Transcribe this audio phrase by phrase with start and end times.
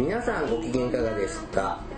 [0.00, 1.78] 皆さんご機嫌いかがですか？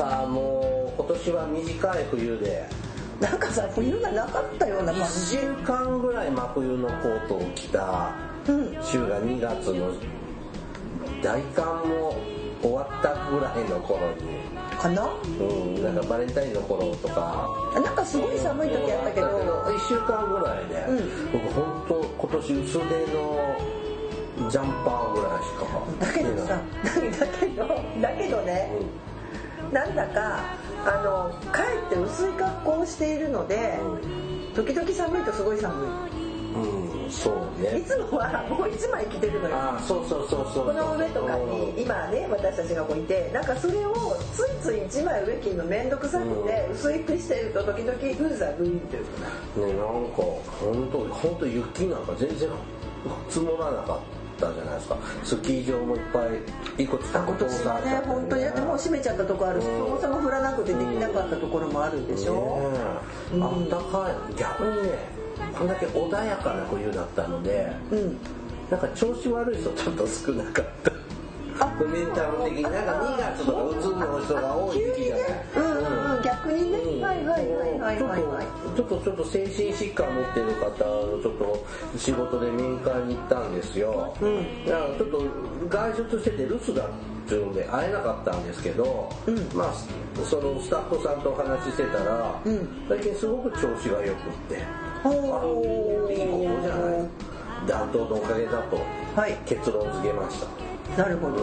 [0.00, 2.64] さあもう今年は短い冬で。
[3.20, 5.36] なんかさ、冬がなかったような感1じ。
[5.36, 8.14] 週間ぐらい真冬のコートを着た
[8.48, 8.78] うん。
[8.82, 9.92] 週が2月の
[11.22, 12.16] 大寒も
[12.62, 14.40] 終わったぐらいの頃に。
[14.80, 15.06] かな？
[15.38, 17.46] うん、なんかバレンタインの頃とか。
[17.74, 21.30] なんかすごい寒い時あったけど、1週間ぐらいで、うん。
[21.30, 22.78] 僕本当今年薄手
[23.12, 25.68] のジャンパーぐらいしか。
[26.00, 27.68] だけどさ、だけど、
[28.00, 28.72] だけどね、
[29.72, 33.78] なんだか、あの、かえって薄い格好をしているので、
[34.54, 35.86] 時々寒いとすごい寒
[36.54, 37.70] うん、うん、そうい。
[37.70, 39.56] いねつもはもう一枚着てるのよ。
[39.86, 40.66] そうそうそうそう。
[40.66, 50.22] この上とかに今ね私たちがこういてなんかそれをついつい一枚上着るの面倒くさくて薄い服してると時々グーザーグイーってるねなんか
[50.60, 52.48] 本当本当雪なんか全然
[53.28, 54.19] 積もらなかった
[54.54, 54.96] じゃないですか。
[55.24, 56.26] スキー場もいっぱ
[56.78, 58.02] いいくつか今年はね。
[58.06, 58.42] 本当に。
[58.42, 59.60] だってもう閉めちゃったとこある。
[59.60, 59.78] しうん。
[59.78, 62.72] そもそも降らなくてできなかったところもあるでしょ、
[63.34, 63.42] うん。
[63.42, 64.34] あったかい。
[64.36, 64.98] 逆にね
[65.56, 68.18] これだけ穏やかな冬だったのでうん。
[68.70, 70.90] なんか調子悪い人ちょっと少なかった。
[71.86, 75.99] メンタル的になんか2月とかうつの人が多い時期じゃないうんうんうん
[76.30, 78.76] 逆にね、うんはいはいはいはいはいはい。
[78.76, 81.66] ちょっとちょっと精神疾患持ってる方ちょっと
[81.98, 85.24] 仕事で面会に行ったんですよ、うんだからちょっと
[85.68, 86.88] 外出してて留守だっ
[87.28, 89.36] ていうんで会えなかったんですけど、うん。
[89.54, 89.74] まあ
[90.24, 92.86] そのスタッフさんとお話ししてたら、うん。
[92.88, 94.64] 最近すごく調子が良くって。
[95.02, 95.14] ほあ
[96.12, 97.08] いいことじゃない。
[97.66, 98.80] 暖冬のおかげだと
[99.14, 99.36] はい。
[99.46, 100.46] 結論付けました、
[100.94, 101.36] うなるほど。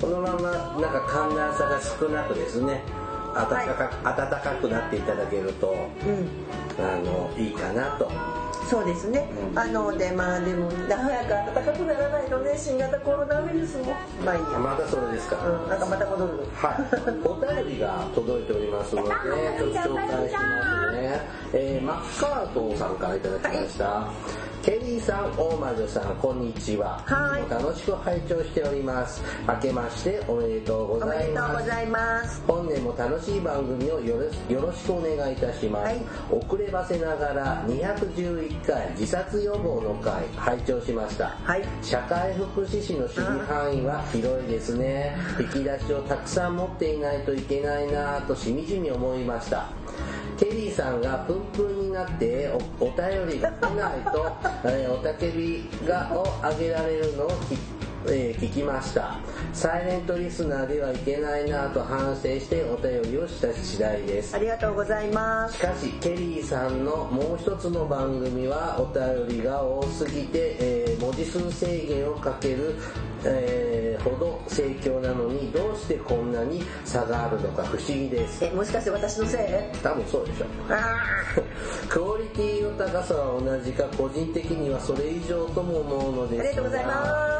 [0.00, 0.50] このまま
[0.80, 2.82] なんか寒暖差が少なくですね
[3.34, 6.84] 暖か,、暖かくなっていただけるとうん。
[6.84, 8.10] あのいいかなと。
[8.68, 9.58] そうですね、うん。
[9.58, 13.94] あのでまあでも早く暖かくならないとね新型コロナウイルスも。
[14.24, 14.58] まあいいや。
[14.58, 16.32] またそれですか、うん、なんかまた戻る。
[16.54, 16.84] はい、
[17.26, 21.20] お便りが届いておりますので、ちょっと紹介しますね。
[21.52, 24.06] えー、マッカートーさんからいただきました。
[24.62, 27.02] ケリーさん、大魔女さん、こんにちは。
[27.06, 29.22] はい楽しく拝聴しております。
[29.48, 31.26] 明けましておめでとうごおめざいます。
[31.30, 32.42] でとうございます。
[32.46, 36.00] 本年も楽しい番組をよろしよろしくお願いいたします、はい
[36.30, 41.64] 遅ればせながら211回自殺予防の回拝聴しましたはい。
[41.80, 49.68] 社会福祉士の守備範囲は広いですね引き出しをたくさん持っていないといけないなぁとしみじみ思いました
[50.40, 54.26] ケリーさんがプンプンになっておお便りが来ないと、
[54.64, 57.58] えーおたけびがを上げられるのを聞
[58.06, 59.18] えー聞きました
[59.52, 65.58] サイレントリスナーではいけないなぁと反省してお便りをした次第ですありがとうございます。
[65.58, 70.79] しかしケリーさんのもう一つの番組はお便りが多すぎて、えー
[71.10, 72.74] 文字数制限をかける、
[73.24, 78.42] えーほど盛況なのにどうしてこんなに差があるのか不思議です。
[78.42, 79.36] え、もしかして私のせ
[79.76, 79.78] い？
[79.82, 80.96] 多分そうでしょあ
[81.90, 87.39] クオリティの高さは同じか個人的にはそれ以上とも思うのーですありがとうございます。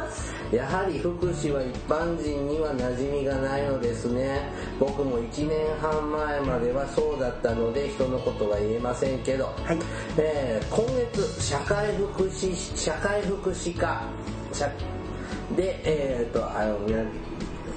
[0.51, 9.79] やはり福祉は一般人には馴染みがないのですね僕も1年半前まではそうだったので人のことは言えませんけど、はい。
[10.17, 14.03] えー今月社会福祉社会福祉課
[14.53, 14.69] 社
[15.55, 17.05] でえっ、とあのね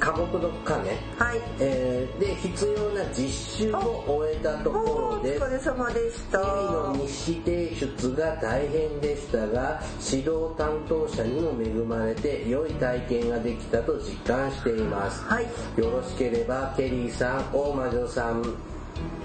[0.05, 1.41] 科目の課ね、はい。
[1.59, 6.39] えーで必要な実習を終えたところおです疲れ様でした。
[6.39, 15.45] 日々の日誌提出が大変でしたが指導担当者にも恵まれて良い体験ができたと実感していますはい。
[15.81, 18.43] よろしければケリーさん大魔女さん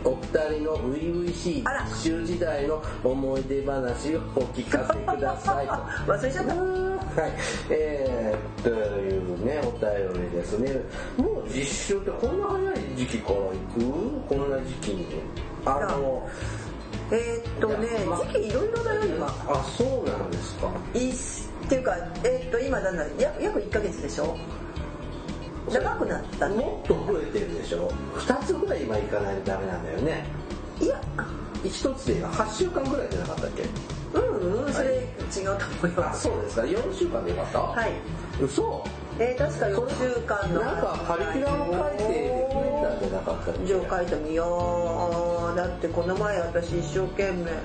[0.04, 5.74] お二人の初々しいあら実習時代の思い出話をお聞かせくださいと
[6.14, 6.56] 忘れちゃった。
[6.56, 7.32] はい、
[7.72, 10.72] えー、というね、お便りですね。
[11.18, 14.30] もう実習ってこんな早い時期から行く？
[14.30, 15.06] こんな時期に。
[15.66, 16.30] あの、
[17.12, 19.28] えーっとねまあ、時期いろいろだよ、今。
[19.28, 20.68] あ、そうなんですか。
[20.94, 24.38] いっていうか、えーっと、今だんだん、や約1ヶ月でしょ？
[25.72, 26.56] 長くなったね。
[26.58, 27.92] もっと増えてるでしょ？
[28.16, 30.26] 二つぐらい今行かないとダメなんだよね。
[30.82, 31.02] いや、
[31.64, 33.64] 一つで8週間ぐらいじゃなかったっけ？
[34.14, 35.06] うんうん、それ違う
[35.60, 36.24] と思いあ、ます。
[36.24, 37.60] そうですか？4週間でよかった？
[37.60, 37.92] はい。
[38.42, 38.84] 嘘
[39.20, 43.66] えー、確か4週間のなんかカリキュラム改定で増えたんじゃなかったっけ？
[43.66, 47.58] じゃあ書いてみようだってこの前私一生懸命違う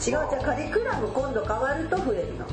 [0.00, 2.44] じゃあカリキュラム今度変わると増えるの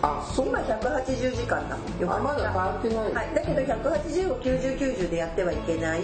[0.00, 1.76] あそう今180時間だ。
[1.76, 6.02] もんよあまだ変わってない、はい、だけど180を9090でやってはいけない。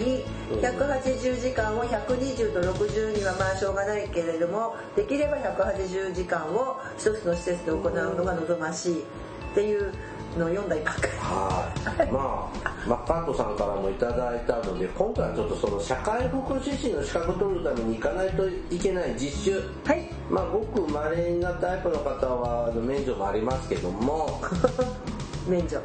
[0.51, 9.01] 180時間を120と60にはまあしょうがないけれどもできれば180時間を一つの施設で行うのが望ましい。
[9.01, 9.93] っていう
[10.37, 11.13] のを読んだりばっかり。
[11.19, 11.71] は
[12.07, 19.61] い、まあ、マッカートさんからもいただいたので、今回はちょっとその社会福祉士の資格取るために行かないといけない実習。
[19.85, 20.09] はい。
[20.29, 24.41] まあ、ごく稀なタイプの方は免除もありますけども、
[25.47, 25.79] 免除。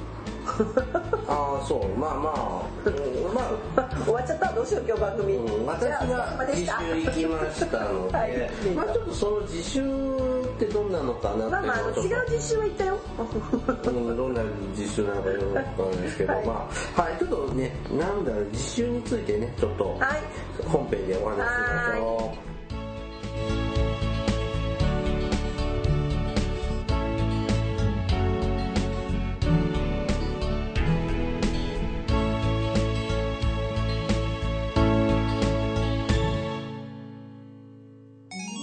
[1.29, 3.43] ああ、そう、まあまあ、うんま
[3.77, 4.53] あ、終わっちゃった？
[4.53, 4.85] どうしよう？
[4.87, 8.31] 今日番組、うん私じゃあお疲れは様でした実習行きましたので、 はい。
[8.75, 9.83] まあちょっとその実習
[10.65, 12.99] ってどんなのかなっていうのまあまあ違う実習は行ったよ。
[13.17, 14.43] うんどんな
[14.77, 16.47] 実習なのかよくわかんないですけど、はい。
[16.47, 20.23] まあ、はい、ちょっとね、なんだろう、実習についてね、ちょっとはい。
[20.67, 22.35] 本編でお話ししましょ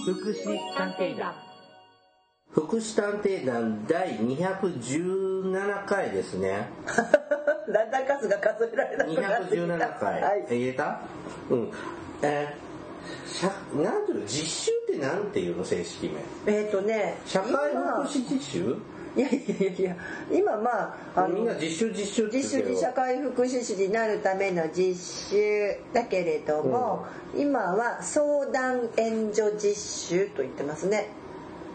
[0.06, 1.30] 福祉探偵団。
[1.30, 1.47] う。
[2.58, 6.68] 福祉探偵団第217回ですね。
[7.72, 9.64] だんだん数が数えられなくなってきた。
[9.76, 10.22] 217回。
[10.22, 10.46] はい。
[10.50, 11.00] え言えた？
[11.50, 11.70] うん。
[12.22, 14.26] えー、なんていうの？
[14.26, 15.64] 実習ってなんていうの？
[15.64, 16.10] 正式
[16.46, 16.52] 名。
[16.52, 18.76] えっ、とね社会今福祉実習？
[19.16, 19.96] いやいやいやいや
[20.30, 27.06] 今まああみんなの実習実習実習に社会福祉士になるための実習だけれども、
[27.36, 29.74] 今は相談援助実
[30.18, 31.08] 習と言ってますね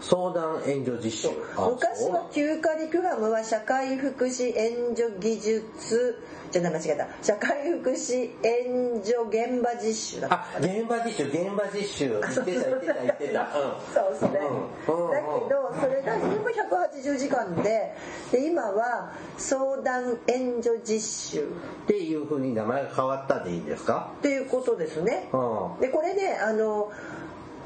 [0.03, 1.29] 相談援助実習。
[1.57, 6.19] あ昔は旧カリキュラムは社会福祉援助技術。
[6.51, 7.07] じゃない間違えた。
[7.23, 12.09] 社会福祉援助現場実習だっ現場実習、現場実習。
[12.09, 13.41] 言ってた、言ってた、言ってた。
[13.41, 13.49] うん。
[13.91, 15.09] そうそれ、うん。
[15.09, 17.95] だけどそれが全部180時間で
[18.31, 21.43] で今は相談援助実習。
[21.43, 24.11] っていう風に名前が変わったでいいんですか？
[24.19, 25.29] っていうことですね。
[25.33, 25.81] うん。
[25.81, 26.91] でこれねあの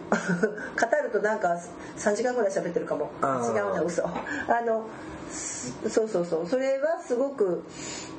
[0.09, 1.57] 語るとなんか
[1.97, 3.09] 3時間ぐらい喋ってるかも。
[3.21, 4.05] 違うな嘘。
[4.05, 4.85] あの
[5.29, 6.47] すそうそうそう。
[6.47, 7.63] それはすごく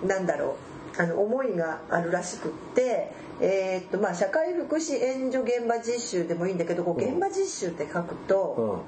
[0.07, 0.57] なんだろ
[0.99, 1.03] う。
[1.03, 8.83] あの思いがあるらしくってえーっとまあ社会福祉援助現場実習でもいいんだけどこう現場実習って書くと、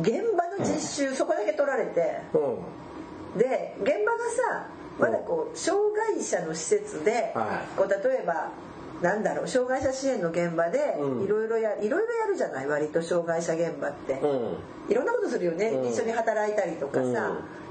[0.00, 2.40] 現場の実習そこだけ取られてうん。
[2.40, 3.38] うん。
[3.38, 4.18] で現場が
[4.52, 4.68] さ
[5.00, 5.80] まだこう障
[6.14, 7.76] 害者の施設で、はい。
[7.76, 8.50] こう例えば
[9.02, 11.24] なんだろう障害者支援の現場でうん。
[11.24, 12.68] いろいろやいろいろやるじゃない？
[12.68, 14.92] 割と障害者現場って、うん。
[14.92, 15.88] いろんなことするよね、うん。
[15.88, 17.12] 一緒に働いたりとかさ、うん。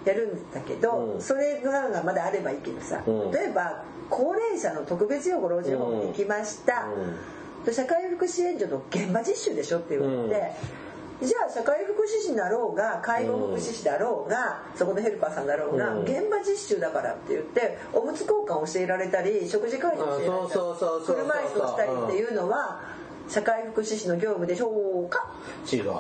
[0.06, 1.22] やるんだけど、うん。
[1.22, 3.31] それがまだあればいいけどさ、うん。
[3.31, 6.88] 例えば高齢者の特別養護老人ホームに行きました、
[7.66, 10.51] で社会福祉援助の現場実習でしょって言われて、
[11.21, 16.01] じゃあ社会福祉士だろうが介護福祉士だろうが、そこのヘルパーさんだろうが、うん。
[16.03, 20.50] 現場実習だからって言っておむつ交換を教えられたり食事管理を教えられたり
[21.06, 22.81] 車椅子をしたりっていうのは
[23.29, 24.69] 社会福祉士の業務でしょ
[25.06, 25.31] うか？
[25.71, 25.94] 違う。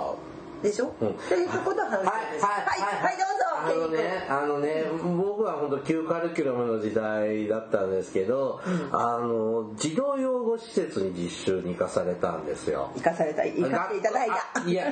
[0.63, 1.09] でしょ、うん。
[1.09, 2.45] っていうことの話です。
[2.45, 3.30] はい、はい、はい、あのど
[3.69, 12.91] うぞね、あのね、僕は本当旧カリキュラムの時代だったんですけど、あの、児童養護施設に実習に行かされたんですよ。
[12.95, 14.35] 行かされた行かせていただいた。
[14.55, 14.85] あいや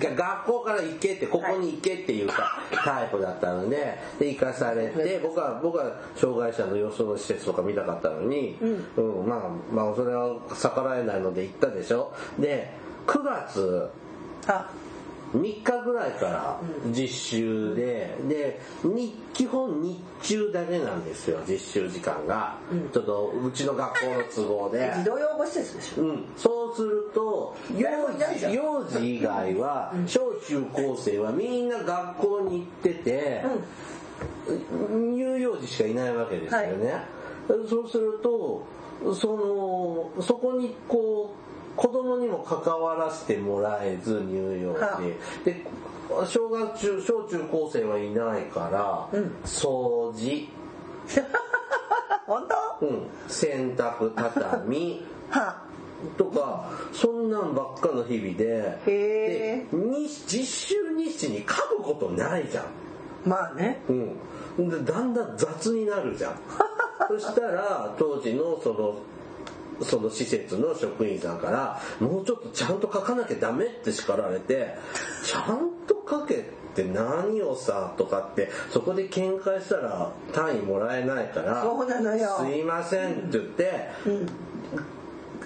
[0.00, 8.56] 学校から行けってここに行けっていうか、タイプだったのでで行かされて僕は僕は障害者のよその施設とか見たかったのに、
[8.96, 9.26] うん。
[9.26, 12.12] まあまあそれは逆らえないので行ったでしょ。
[12.38, 12.70] で
[13.06, 13.90] 9月
[14.46, 14.70] あ
[15.34, 16.60] 3日ぐらいから
[16.90, 22.56] 実習で、でに基本日中だけなんですよ実習時間が、
[22.92, 24.92] ちょっとうちの学校の都合で。
[24.98, 26.02] 児童養護施設でしょ？
[26.02, 27.88] うん、そうすると幼
[28.38, 33.44] 児幼児以外は小中高生はみんな学校に行ってて、
[34.88, 36.94] 乳幼児しかいないわけですよね、
[37.68, 38.66] そうすると
[39.14, 39.36] そ
[40.16, 45.64] のそこにこう子供にも関わらせてもらえず乳幼は児で
[46.26, 49.32] 小学中小中高生はいないから、うん。
[49.44, 50.48] 掃除、
[52.26, 52.46] 本
[52.80, 52.86] 当？
[52.86, 55.06] うん、洗濯畳。
[55.30, 55.62] は
[56.18, 58.78] とかそんなんばっかの日々で。
[58.86, 60.44] へでに実
[60.76, 62.64] 習日誌に書くことないじゃん、
[63.24, 63.82] まあね。
[63.88, 66.32] うん、でだんだん雑になるじゃん。
[67.08, 68.96] そしたら当時のその
[69.80, 74.74] その施設の職員さんからもうちょっとちゃんと書かなきゃダメって叱られて
[75.24, 76.34] ちゃんと書け
[76.72, 83.90] って何をさとかってそこで喧嘩したら単位もらえないからそうなのよすいませんって言って、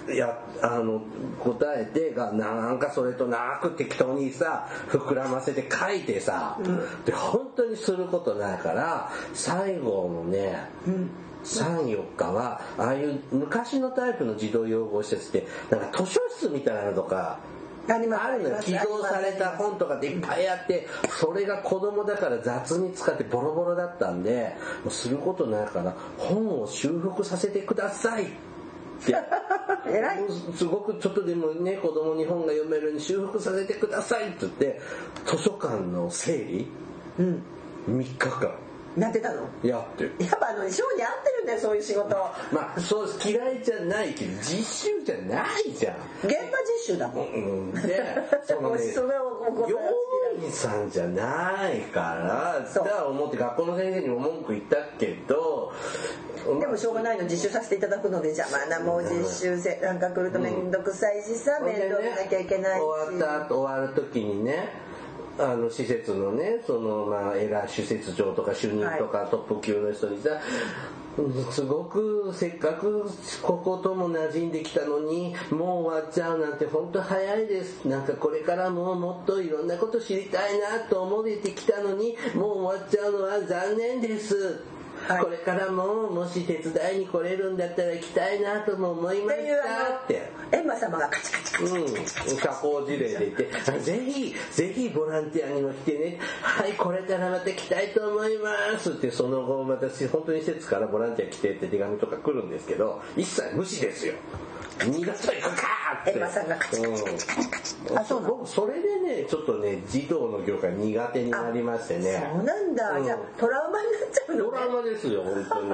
[0.09, 1.01] いやあの
[1.39, 6.57] 答えてがなんかそれとなく適当にさ膨らませて書いてさ、
[7.05, 10.69] で本当にすることないから最後のね、
[11.47, 17.39] 34日はああいう昔のタイプの児童養護施設ってなんか図書室みたいなのとか
[17.89, 20.87] あるのよ寄贈された本とかっていっぱいあって
[21.21, 28.27] それが子供だから雑に使ってボロボロだったんでもうすることないから本を修復させてくださいっ
[29.05, 29.15] て。
[29.87, 30.25] 偉い。
[30.55, 34.81] すごくちょっとでもね子供に本が読めるように修復させてくださいって言って
[35.25, 36.67] 図書館の整理？
[37.19, 37.43] うん。
[37.87, 38.51] 3日間
[38.97, 39.43] なってたの？
[39.63, 40.15] やってる。
[40.19, 42.15] やっぱあの性に合ってるんだよそういう仕事。
[42.51, 45.95] まあそうです嫌いじゃないけど実習じゃないじゃん。
[46.23, 47.27] 現場実習だもん。
[47.27, 47.71] うん。
[47.73, 48.03] で
[48.43, 49.77] そのね それを用
[50.43, 52.85] 員さんじゃないからそう。
[52.85, 55.71] だから思って学校の先生にも文句言ったけど
[56.59, 62.83] でもしょうがないの実習させていただくので邪魔なもう実習生なんか来ると面倒くさいしさ、面倒見なきゃいけないし。
[62.83, 64.86] 終わった後終わる時にね
[65.39, 70.39] あの施設のねそのまあ偉い施設長とか主任とかトップ級の人にさ、うん
[71.51, 73.09] すごくせっかく
[73.41, 77.85] こことも馴染んできたのにもう終わっちゃうなんて本当早いです。
[77.87, 84.61] なんかこれからももっといろんなこと知りたいなと思ってきたのにもう終わっちゃうのは残念です、
[85.07, 90.31] はいこれからももし手伝いに来れるんだったら行きたいなとも思いましたあって。
[90.51, 104.13] のエンマ様がカチカチカチうん、社交辞令で言って、あぜひ、ぜひボランティアにも来てね、はい、これからまた来たいと思いますって、その後、私、本当に施設からボランティア来てって手紙とか来るんですけど、一切無視ですよ。
[104.85, 106.17] 新潟行くかーって。
[106.17, 108.35] エマさんがカチカチカチカチカチあそうなの？
[108.35, 112.27] 僕、それでね、ちょっとね、児童の業界苦手になりましてね。
[112.35, 115.69] そうなんだ、うんじゃあトラウマになっちゃうのドラマですよ、本当に。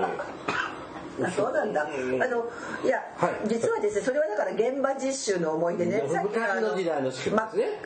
[1.21, 2.23] あそうなんだ、うん。
[2.23, 2.45] あの
[2.83, 3.47] いや、はい。
[3.47, 5.97] 実はですねそれはだから現場実習の思い出ね。
[5.99, 6.09] うん。
[6.09, 7.15] さっきのあ昔の時代のね。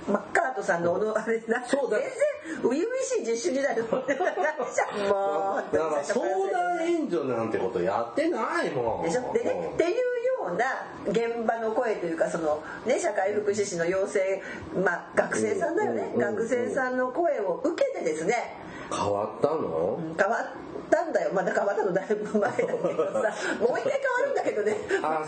[0.07, 1.98] ママッカートさんのおのあれなそうだ。
[1.98, 2.13] 全然
[2.57, 3.84] 初々しい実習時代の。
[3.86, 4.36] 思い出じゃない
[4.74, 9.03] じゃんもうだ から相談援助なんてことやってないもん。
[9.03, 9.34] でしょ？
[9.34, 9.98] でねっていうよ
[10.53, 10.65] うな
[11.10, 14.41] 現場の声というかそのね社会福祉士の養成
[14.74, 16.24] まあ学生さんだよね、うん。
[16.24, 16.36] うん。
[16.36, 18.55] 学生さんの声を受けてですね
[18.91, 20.00] 変わったの？
[20.17, 20.46] 変わっ
[20.89, 21.32] たんだよ。
[21.34, 22.79] まだ変わったのだいぶ前だけどさ。
[23.60, 24.75] もう一回変わるんだけどね。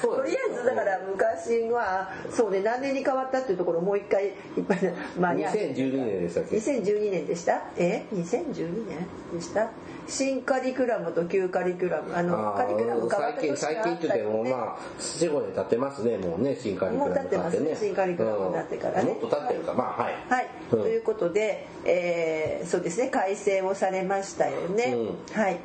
[0.01, 4.33] とりあえずだから昔はそうね何年に変わったっていうところをもう一回いっ
[4.67, 4.79] ぱい
[5.19, 7.61] まあいや2012年でしたっけ？2012年でした？
[7.77, 9.69] え？2012年でした？
[10.09, 12.15] 新カリキュラムと旧カリキュラム。
[12.15, 19.11] あのあカリキュラムー変わった最近最近って言ってもねまあ45年経ってますねもうね新カリキュラムもう経ってますね新カリキュラムになってからね。
[19.11, 19.21] うん。
[19.21, 19.73] もっと経ってるか。
[19.73, 20.13] まあはい。
[20.29, 20.81] はい、うん。
[20.81, 23.09] ということで、えーそうですね。
[23.09, 25.59] 改正をされましたよね、うはい、に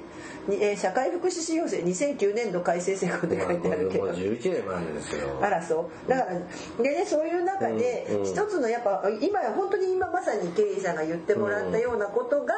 [0.50, 4.04] えー社会福祉士養成2009年度改正施行って書いてあるけど。
[4.04, 5.38] もう11年前ですよ。
[5.40, 6.08] あらそう。
[6.08, 12.54] だからでねそういう中で一つのやっぱ今本当に今まさにケリーさんが言ってもらったようなことが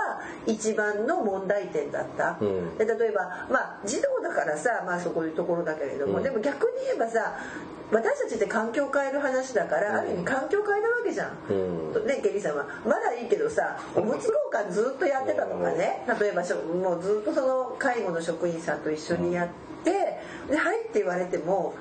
[0.47, 2.79] 一番の問題点だった、うん。
[2.79, 6.23] で例えばまあ児童だからさまあそういうところだけれども、うん。
[6.23, 7.37] でも逆に言えばさ
[7.93, 12.07] 私たちって環境を変える話だから、ある意味環境を変えるわけじゃん、うん。
[12.07, 12.67] ねケリーさんは。
[12.85, 16.05] まだいいけどさおむつ交換ずっとやってたとかね。
[16.21, 19.49] 例えばもうずっとその介護の職員さんと一緒にやっ
[19.85, 21.75] てで「はい」って言われても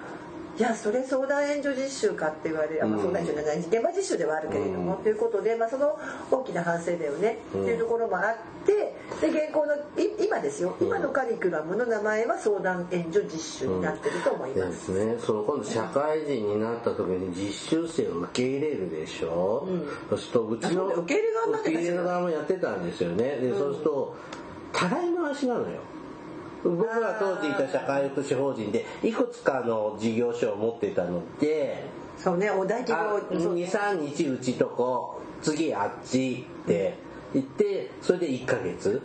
[0.57, 5.03] いやそれ相談援助実習かって言われる、あまあ、うん相談援助じゃない現場実習ではあるけれども、うん。
[5.03, 5.99] ということで、まあ、その
[6.31, 7.63] 大きな反省だよね、うん。
[7.63, 8.35] っていうところもあっ
[8.65, 10.77] てで現行のい今ですよ。
[10.79, 14.85] 今のカリキュラムの名前は相談援助実習になってると思いでます。
[14.85, 15.17] すね。
[15.19, 19.85] その今度社会人になった時に実習生を受け入れるでしょ、うん。
[20.09, 23.39] そうするとうちの受け入れ側もやってたんですよね。
[23.41, 24.15] で、そうすると
[24.75, 25.81] たらい回しなのよ。
[26.63, 31.83] 僕が当時いた社会福祉法人でいくつかの事業所を持ってたので
[32.17, 33.55] そうねお大規あ模そう。
[33.55, 36.95] ね23日うちとこ次あっちって
[37.35, 39.01] 行ってそれで1ヶ月、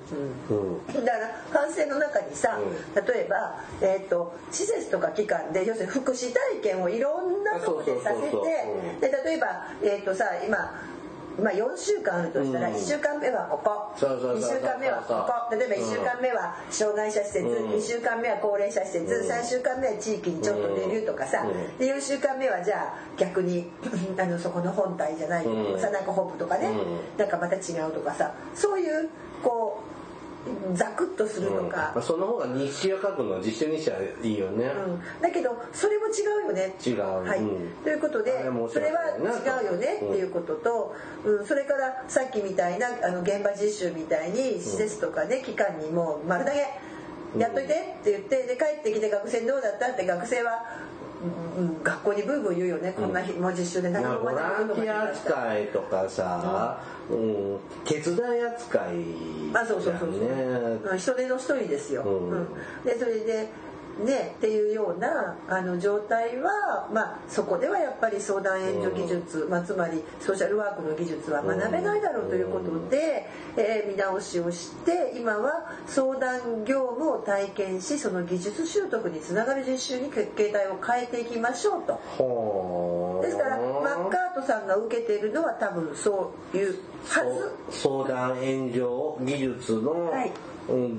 [0.49, 1.05] うん。
[1.05, 8.37] だから反省の中にさ、う例えば、えー、と施設とか機関で要するに福祉体験をいろんなとこでさせて
[9.01, 9.47] で例えば、
[9.83, 10.81] えーとさ今
[11.41, 12.75] まあ、4週間あるとしたらうん。
[12.75, 13.93] 1週間目はここ。
[13.97, 15.15] そうそうそう2週間目はこ
[15.51, 15.55] こ。
[15.57, 17.71] 例えば1週間目は障害者施設うん。
[17.71, 19.31] 2週間目は高齢者施設うん。
[19.31, 21.79] 3週間目は地域にちょっと出るとかさうん。
[21.79, 23.71] で4週間目はじゃあ逆に
[24.19, 25.81] あのそこの本体じゃないけどうん。
[25.81, 27.19] さなんかホップとかねうん。
[27.19, 29.09] なんかまた違うとかさそういう
[29.43, 29.90] こう
[30.75, 32.03] ザクッとするとか、うん。
[32.03, 35.23] その方が日誌を書くのは実習日誌はいいよね、うん。
[35.23, 36.75] だけどそれも違うよね。
[36.85, 37.03] 違う。
[37.03, 37.39] はい。
[37.41, 37.71] うん。
[37.85, 38.33] ということで
[38.73, 39.97] それは違うよね。
[39.97, 40.95] っていうことと、
[41.25, 46.91] うん、それからさっきみたいなあの現場実習みたいに施設とかね機関にもう丸投げ
[47.39, 50.65] やっといてって言ってで帰ってきて学生にどうだったって学生は、
[51.57, 52.95] うんうん学校にブーブー言うよね。
[52.97, 57.59] こんな日もう実習で何もボランティア扱いとかさ、うん。
[57.85, 58.91] 手伝い扱い
[59.53, 62.31] あそうそうそうそう、うん人手の一人ですよ、うん。
[62.31, 62.47] うん。
[62.85, 63.49] でそれで
[64.05, 83.21] ねっていうようなあの状態は、まあ、そこではやっぱり相談援助技術、まあ、つまりソーシャルワークの技術は学べないだろうということで、えー見直しをして今は相談業務を体験しその技術習得につながる実習に形態を変えていきましょうと。
[83.23, 87.79] ですからマッカートさんが受けているのは多分そういうはず。
[87.83, 88.85] 相談援助
[89.21, 90.29] 技術の、はい。
[90.29, 90.50] うん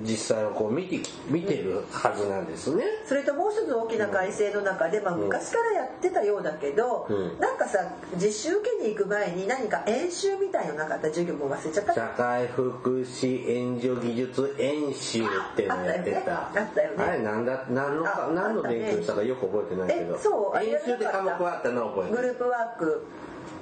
[0.04, 2.84] 実際をこう見てき見てるはずなんですね。
[3.06, 7.80] それともう一つ大きな改正の中で、まあ、昔からやってたようだけど、うんなんかさ
[8.18, 11.94] 実習受けに行く前に何か演習みたいのなかった授業も忘れちゃった？
[11.94, 16.48] 社会福祉援助技術演習っていうのやってた。
[16.48, 20.16] あったよねあったよねあれなんだ何のかあ何の勉強したかよく覚えてないけど。
[20.16, 22.18] えそう演習で科目はあったのは覚えてる。
[22.18, 23.06] グループワーク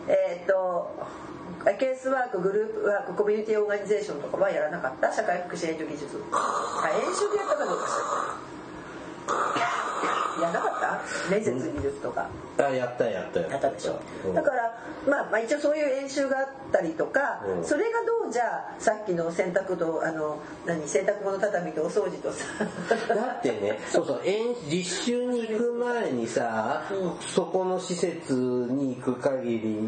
[0.07, 0.89] えっ、と
[1.77, 5.11] ケースワークグループワークコミュニティオーガニゼーションとかはやらなかった？
[5.11, 6.21] 社会福祉援助技術。
[6.31, 8.58] あ演習でやったかどうかしら
[10.41, 11.29] やらなかった？
[11.29, 13.39] 面接技術とか、あやったやった。
[13.41, 14.33] やったでしょ、うん。
[14.33, 17.63] だから、まあ、まあ一応そういう演習があったりとか、うん。
[17.65, 22.45] それがどうじゃあさっきの洗濯とあの何洗濯物畳とお掃除とさ。
[23.15, 27.13] だってね、 そうそう、演実習に行く前にさ、うん。
[27.27, 29.81] そこの施設に行く限り、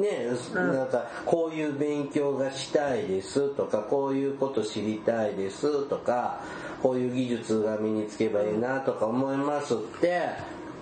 [0.00, 6.40] ね、なんか、こういう勉強がしたいですとか、こういうこと知りたいですとか、
[6.82, 10.28] こういう技術が身につけばいいなとか思いますって、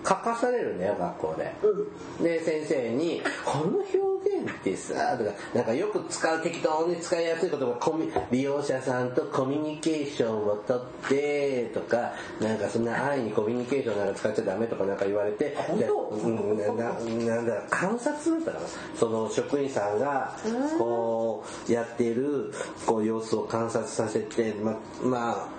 [0.07, 1.53] 書かされるんだよ、学校で。
[2.23, 18.67] で、先生に、この表現ってさ、とか、なんかよく使う、適当に使いやすいことも、コミ利用者さんとコミュニケーションをとって、とか、なんかそんな安易にコミュニケーションなんか使っちゃダメとかなんか言われて、でうんなななんだ、観察だったかな。
[18.97, 20.37] その職員さんが、
[20.79, 22.53] こう、やってる、
[22.87, 25.58] こう、様子を観察させて、ま、まあ、うん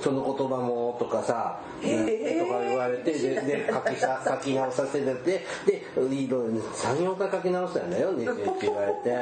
[0.00, 5.82] その言葉もとかさ、とか言われて、で、で書きさ 書き直させてて、で、
[6.14, 9.16] いろいろ3、4回書き直したんだよ、ねちねち言われて。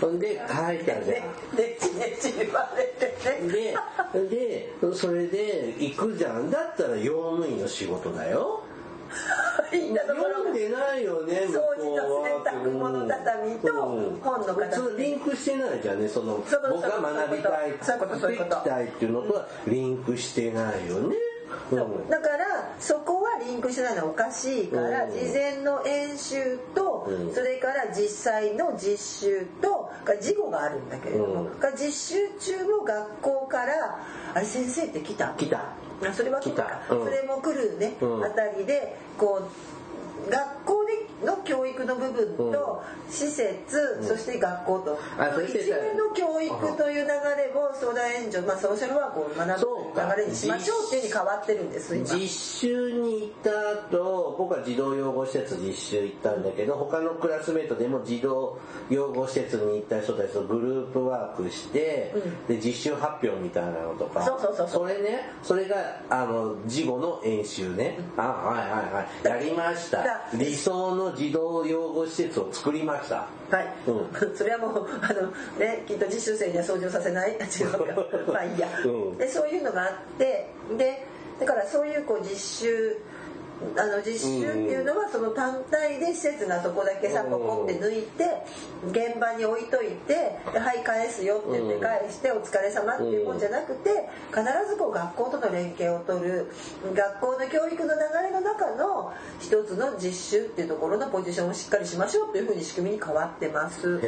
[0.00, 1.06] ほんで、書いたじゃん。
[1.06, 3.04] ねちねち言われて
[3.40, 3.74] ね
[4.28, 6.50] で、で、それで行くじゃん。
[6.50, 8.62] だったら用務員の仕事だよ。
[9.72, 11.46] みんなところ読んでないよね。
[11.48, 14.20] 掃除と洗濯物畳とうん。
[14.20, 17.96] 本の形普通リンクしてないじゃんね、その、僕が学びたい、そう。
[17.96, 21.16] いうことそういうことできたいっていうのとはリンクしてないよね。
[21.72, 22.08] うん。
[22.08, 25.12] だからそこはリンクしてないのはおかしいからうん。
[25.12, 27.34] 事前の演習とうん。
[27.34, 33.98] それから実際の実習とが事後があるんだけれども実習中も学校から
[34.34, 35.60] 「あれ先生って来た?」来た。
[36.02, 36.80] あそれは来た。
[36.90, 37.04] うん。
[37.04, 38.24] それも来るねうん。
[38.24, 40.83] あたりでこう学校で
[41.22, 44.98] の教育の部分と施設そして学校と。
[45.18, 52.06] あそれってさ一連の教育という流れを相談援助まあソーシャルワークを学ぶ流れにしましょうっていうに変わってるんです今。
[52.14, 53.50] 実習に行った
[53.96, 58.58] 後僕は児童養護施設実習行ったんだけど他のクラスメートでも児童
[58.90, 62.46] 養護施設に行った人たちとグループワークして、うん。
[62.46, 64.24] で実習発表みたいなのとか。
[64.24, 64.88] そうそうそうそう。
[64.88, 69.44] れねそれがあの事後の演習ね、あはいはいはい。
[69.44, 70.02] やりました。
[70.02, 73.26] だ理想の児童養護施設を作りました。
[73.50, 77.36] はい、う それはもうあのねきっと実習生には掃除をさせない。
[77.40, 79.18] あ違うかまあいいや、うん。
[79.18, 81.06] でそういうのがあってで
[81.38, 82.96] だからそういうこう実習
[83.76, 88.24] あの実習っていうのはその単体で施設がそこだけさうんポコって抜いて
[88.88, 96.52] 現場に置いといてではい返すよって言ってうん返してお疲れ様っていうもんじゃなくて必ずこう学校との連携を取る。
[96.94, 104.00] 学校の教育の流れの中の一つの実習っていうところのポジションをしっかりしましょうというふうに仕組みに変わってます。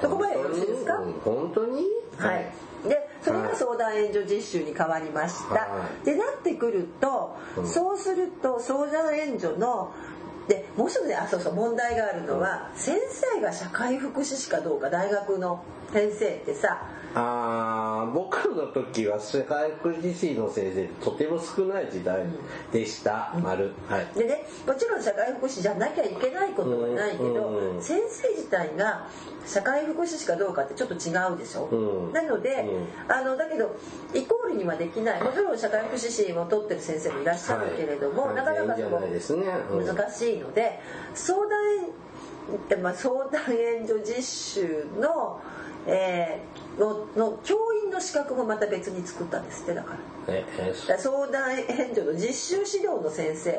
[0.00, 0.98] そこまでよろしいですか？
[0.98, 1.12] うん。
[1.24, 1.86] 本当に？
[2.16, 2.52] はい、
[2.86, 6.04] でそれが相談援助実習に変わりました、はい。
[6.04, 7.68] でなってくると、うん。
[7.68, 9.92] そうすると相談援助の
[10.48, 15.62] でもう一つねあそうそう問題があるのは、先生が社会福祉士かどうか大学の
[15.92, 22.22] 先生ってさあー僕の時は社会福祉士の先生とても少ない時代
[22.72, 24.06] でした、丸はい。
[24.18, 27.82] でねもちろん社会福祉じゃなきゃいけないことはないけど、うんうん。
[27.82, 29.08] 先生自体が
[29.46, 32.12] 社会福祉士かどうかってちょっと違うでしょ、うん。
[32.12, 32.66] なので、
[33.08, 33.74] うあのだけど
[34.14, 35.22] イコールにはできない。
[35.22, 39.46] もちろん社会福祉士も取ってる先生もいらっしゃるけれども、はいなかなかそのないですね。
[39.70, 39.86] うん。
[39.86, 40.78] 難しいので
[41.14, 41.48] 相談
[42.70, 45.40] えまあ、相談援助実習の,、
[45.86, 49.98] えーのの教員の資格もまた別に作ったんですってだから。
[50.28, 50.44] え
[50.88, 53.50] ら相談援助の実習指導の先生。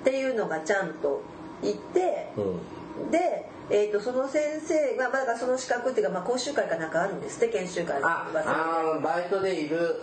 [0.00, 1.22] っていうのがちゃんと
[1.62, 3.10] いてあうん。
[3.10, 10.02] で、えー、とその先生が、まあ、だその資格っていうか、まあ、講習会かなんかあるんですって研修会ああーバイトでいる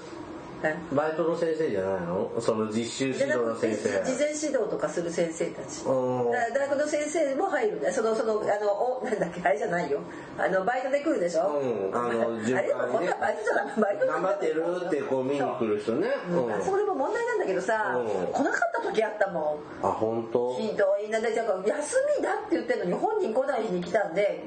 [0.66, 0.78] はい。
[0.96, 2.32] バイトの先生じゃないの？
[2.42, 3.90] その実習指導の先生。
[4.04, 5.86] 事前指導とかする先生たち。
[5.86, 7.94] 大学の先生も入るんだよ。
[7.94, 9.42] そのそのあのおなんだっけ？
[9.46, 10.00] あれじゃないよ。
[10.38, 11.96] あのバイトで来るでしょ、うん。
[11.96, 13.80] あのあれでもバイトじゃない。
[13.80, 16.10] バイト頑張ってるってこう見に来る人ね。
[16.30, 16.64] そううん。
[16.64, 18.34] それも問題なんだけどさ、うん。
[18.34, 19.88] 来なかった時あったもん。
[19.88, 20.56] あ本当？
[20.58, 21.10] ひどい。
[21.10, 24.44] なでだから休みだって言ってるのに本人来ない日に来たんで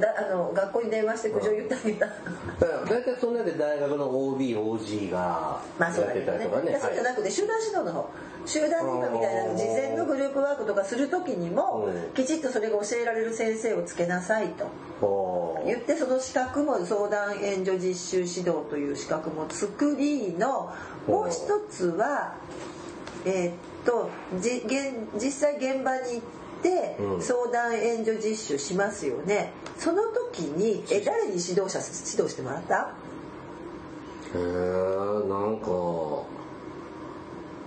[0.00, 2.16] だあの学校に電話して苦情言ってあげた、だか
[2.60, 6.48] ら大体そんなで大学の OBOG がまあそうだけどね。
[6.80, 8.08] そうじゃなくて集団指導の方。
[8.46, 12.12] 集団理科みたいなの事前のグループワークとかする時にもうん。
[12.14, 14.66] きちっとそれが教えられる先生をつけなさいと。
[15.66, 20.72] 言ってその資格も相談援助実習指導という資格も作りの
[21.06, 21.36] もう一
[21.70, 22.34] つは
[23.24, 23.52] えーっ
[23.84, 24.08] と
[24.38, 26.20] 実際現場に行っ
[26.62, 27.22] てうん。
[27.22, 29.52] 相談援助実習しますよね。
[29.78, 32.90] その時にえ誰に指導者指導してもらった？
[34.34, 35.66] へえなんか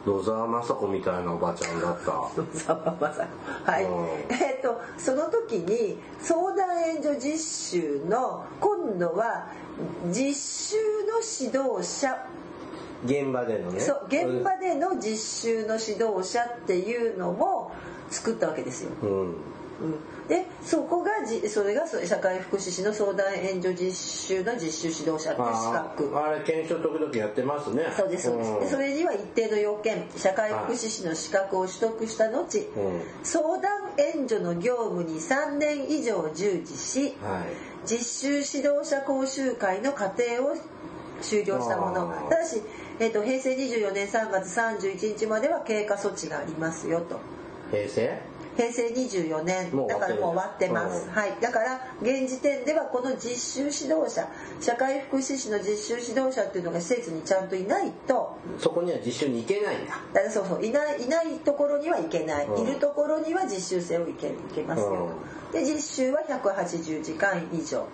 [0.05, 2.05] 野沢雅子みたいなおばちゃんだった。
[2.05, 3.25] ざわまさ
[3.63, 4.07] はい、うん。
[4.29, 9.47] えっ、とその時に相談援助実習の今度は
[10.11, 12.27] 実習の指導者。
[13.05, 13.79] 現場でのね。
[13.79, 17.71] そう現場での実習の指導者っていうのも
[18.09, 18.91] 作ったわけですよ。
[19.03, 19.09] うん。
[19.09, 19.35] うん、
[20.27, 23.91] でそこがじそれがそ社会福祉士の相談援助実
[24.37, 26.09] 習の実習指導者って資あ格。
[26.11, 27.87] ーあれ検証時々やってますね。
[27.95, 28.59] そうですそうです、ん。
[28.61, 30.05] でそれには一定の要件。
[30.15, 33.01] 社会福祉士の資格を取得した後、うん。
[33.23, 37.73] 相談援助の業務に3年以上従事しはい。
[37.85, 40.55] 実習指導者講習会の過程を
[41.21, 42.07] 終了したもの。
[42.29, 42.61] ただし、
[42.99, 47.19] えー、と平成24年3月31日までは経過措置がありますよと。
[47.71, 48.32] 平成？
[48.55, 49.87] 平成24年。
[49.87, 49.97] だ。
[49.97, 51.13] からもう終わってます、うん。
[51.13, 51.33] はい。
[51.41, 54.27] だから現時点ではこの実習指導者
[54.59, 59.99] 社会福祉士の実習指導者っていうのが施設にちゃんといないとそこには実習に行けないんだ。
[60.13, 62.63] だからそうそういないいないところには行けない、うん。
[62.63, 65.09] いるところには実習生を行け行けますよ、
[65.51, 67.87] で実習は180時間以上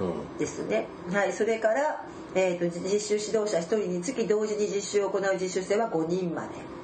[0.00, 0.38] うん。
[0.38, 0.86] ですね。
[1.12, 1.32] はい。
[1.32, 6.75] それから、えー、と実習指導者1人につき同時に実習を行う実習生は5人まで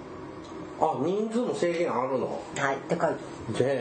[0.82, 2.42] あ人数も制限あるの？
[2.56, 3.54] はいって書い。
[3.54, 3.80] て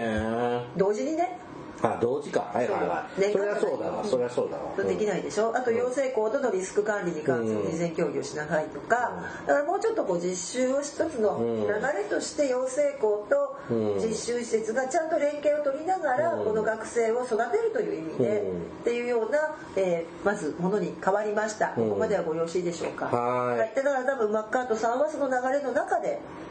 [0.77, 1.39] 同時にね。
[1.83, 2.41] あ同時か。
[2.53, 3.31] はいはいはい。
[3.33, 4.03] そりゃそうだわ。
[4.05, 4.87] そりゃそうだわ。
[4.87, 5.51] できないでしょ？
[5.57, 13.99] あと養成校とのリスク管理に関する事前協議をしなさいとか、だからもうちょっとこう実習を一つのうん流れとして養成校とうん。
[13.99, 16.45] 実習施設がちゃんと連携を取りながらうん。
[16.45, 18.61] この学生を育てるという意味でうん。
[18.61, 21.69] っていうような、えーまずものに変わりました。
[21.69, 23.05] ここまではごよろしいでしょうか？
[23.05, 23.71] はい。
[23.75, 26.50] だから多分マッカートさんはその流れの中でうん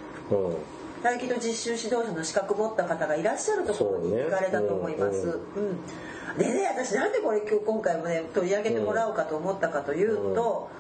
[1.03, 5.23] 大気と実習指導者の資格持った方がいらっしゃるところに行かれたと思います。
[5.23, 6.39] そうん。
[6.39, 7.13] でね私なん。
[7.13, 10.71] でこれ今日今回もね取り上げてもらおうかと思ったかというと、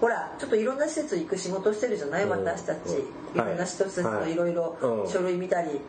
[0.00, 0.78] ほらちょっといろん。
[0.78, 2.30] な施設行く仕事してるじゃない、うん。
[2.30, 2.78] 私たち、
[3.34, 3.40] うん。
[3.40, 5.80] いろんな施設のいろいろうん書類見たり、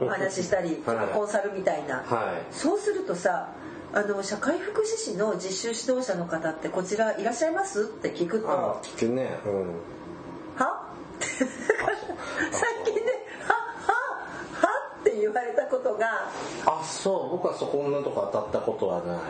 [0.00, 2.54] お話ししたり、はいコンサルみたいな、はい。
[2.54, 3.54] そうするとさ
[3.94, 7.84] あの社会福祉士の実習指導者の方ってこちらいらっしゃいます？
[7.84, 8.50] って聞くと。
[8.50, 9.40] あ聞くね。
[9.46, 9.74] うん。
[10.56, 10.84] は
[11.20, 13.54] 最近ねは
[14.52, 16.30] ははって言われたことが
[16.66, 17.30] あそう。
[17.30, 19.16] 僕はそこんなとこ当たったことはない。
[19.16, 19.22] は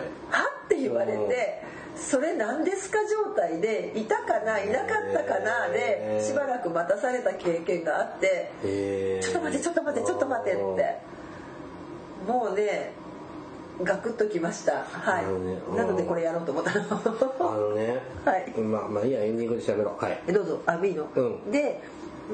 [0.65, 1.63] って言われて
[1.97, 8.53] それ何ですか状態でいたかないなかったかなでしばらく待たされた経験があって
[9.23, 11.19] ちょっと待ってちょっと待ってちょっと待ってって。
[12.27, 12.93] もうね
[13.83, 14.85] ガクッときました。
[14.85, 18.51] はなるほどねいなのでこれやろうと思ったあののね はい。
[18.61, 20.05] まあまあいいやエンディングで喋ろう。
[20.05, 20.21] はい。
[20.27, 20.61] えどうぞ。
[20.67, 21.51] あいいの、うん。
[21.51, 21.81] で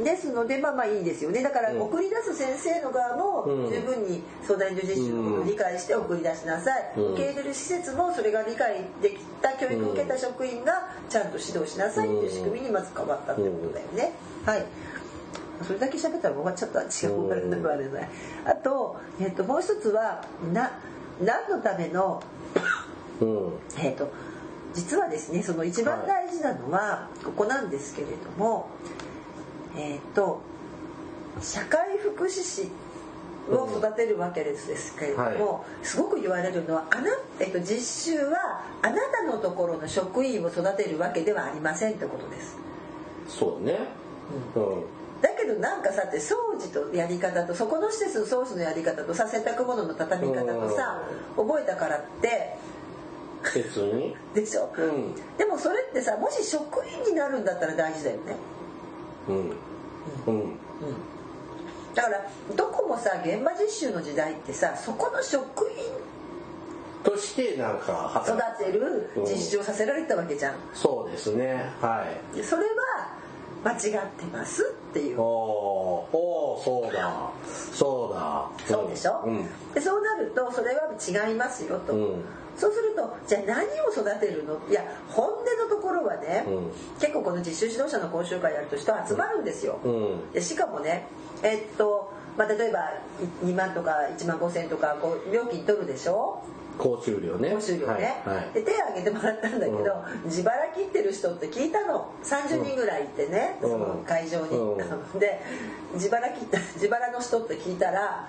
[0.03, 1.43] ですのでまあまあいいですよね。
[1.43, 1.83] だからうん。
[1.83, 3.71] 送り出す先生の側もうん。
[3.71, 7.13] 十分に相談所実習のことを理解して送り出しなさい、うん。
[7.13, 14.13] 受け入れる施設もそれが理解できた教育を受けた職員がちゃんと指導しなさいっていう仕組みにまず変わったってことだよね、
[14.45, 14.67] はい。
[15.63, 18.09] それだけ喋ったら僕はちょっと違うなあれない
[18.45, 20.73] あと,、えっともう一つはな
[21.23, 22.23] 何のための
[23.21, 23.53] うん。
[23.79, 24.11] えー、と
[24.75, 28.69] 実はですねその一番大事なのはここなんですけれども、
[29.77, 30.41] えっ、と
[31.41, 32.71] 社会福祉士
[33.51, 37.11] を育てるわけですけれども、はすごく言われるのはあな、
[37.41, 42.57] えっと実習はあなたのところの職員を育てるわけではありませんってことです。
[43.29, 43.79] そうね。
[44.57, 44.85] うん。
[45.21, 51.03] だけどなんかさって掃除とやり方とそこの施設の掃除のやり方とさ洗濯物の畳み方とさ
[51.37, 52.57] 覚えたからって
[53.55, 54.17] 別に。
[54.35, 55.15] でしょ、うん。
[55.37, 58.37] でもそれってさもし職員になるんだったら大事だよね、
[59.29, 59.37] うん。
[60.27, 60.59] うん。
[61.95, 65.77] だからどこもさ現場実習の時代ってさそこの職員
[67.05, 70.55] としてなんか育働てる実習をさせられたわけじゃん。
[70.75, 71.71] そうですね。
[71.81, 72.37] はい。
[72.37, 73.13] でそれは
[73.65, 75.21] 間違ってますっていう。
[75.21, 76.17] おー。
[76.17, 77.31] おーそうだ。
[77.73, 78.51] そうだ。
[78.67, 79.47] そうでしょ、うん。
[79.75, 82.25] でそうなるとそれは違いますよと、うん
[82.57, 84.61] そうするとじゃあ何を育てるの？
[84.69, 86.71] いや本音のところはね、うん。
[87.01, 90.33] 結構この実習指導者の講習会やると人集まるんですよ、うん。
[90.33, 91.07] でしかもね
[91.43, 92.93] えっと、まあ、例えば
[93.45, 96.43] 2万とか1万5千とかこう料金取るでしょ？
[96.77, 97.51] 講習料ね。
[97.51, 98.53] 講習料ね、はいはい。
[98.53, 99.79] で手挙げてもらったんだけど、
[100.25, 103.71] 自腹切ってる人って聞いたの？30人ぐらいいてね、うん。
[103.71, 104.75] その会場に、う
[105.17, 105.19] ん。
[105.21, 105.41] で
[105.95, 108.29] 自腹切った自腹の人って聞いたら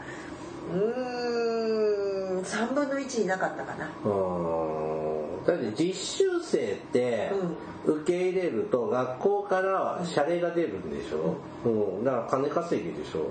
[0.72, 3.90] うーん3分の1いなかったかな。
[4.04, 4.10] う
[5.42, 5.46] ん。
[5.46, 7.32] だって実習生って
[7.86, 13.30] 受け入れると学校から謝礼が出るんでしょ、うん、だから金稼ぎでしょ？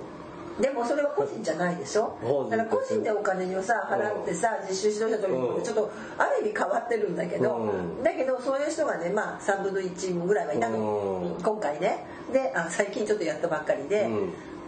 [0.61, 2.17] でもそれは個人じゃないでしょ？
[2.21, 8.01] 個人だから個人でお金をさ払ってさ実習指導者取りってちょっとある意味変わってるんだけど、うん。
[8.01, 11.43] だけどそういう人がねまあ3分の1ぐらいはいたの、うん。
[11.43, 12.05] 今回ね。
[12.31, 14.07] であ最近ちょっとやったばっかりで、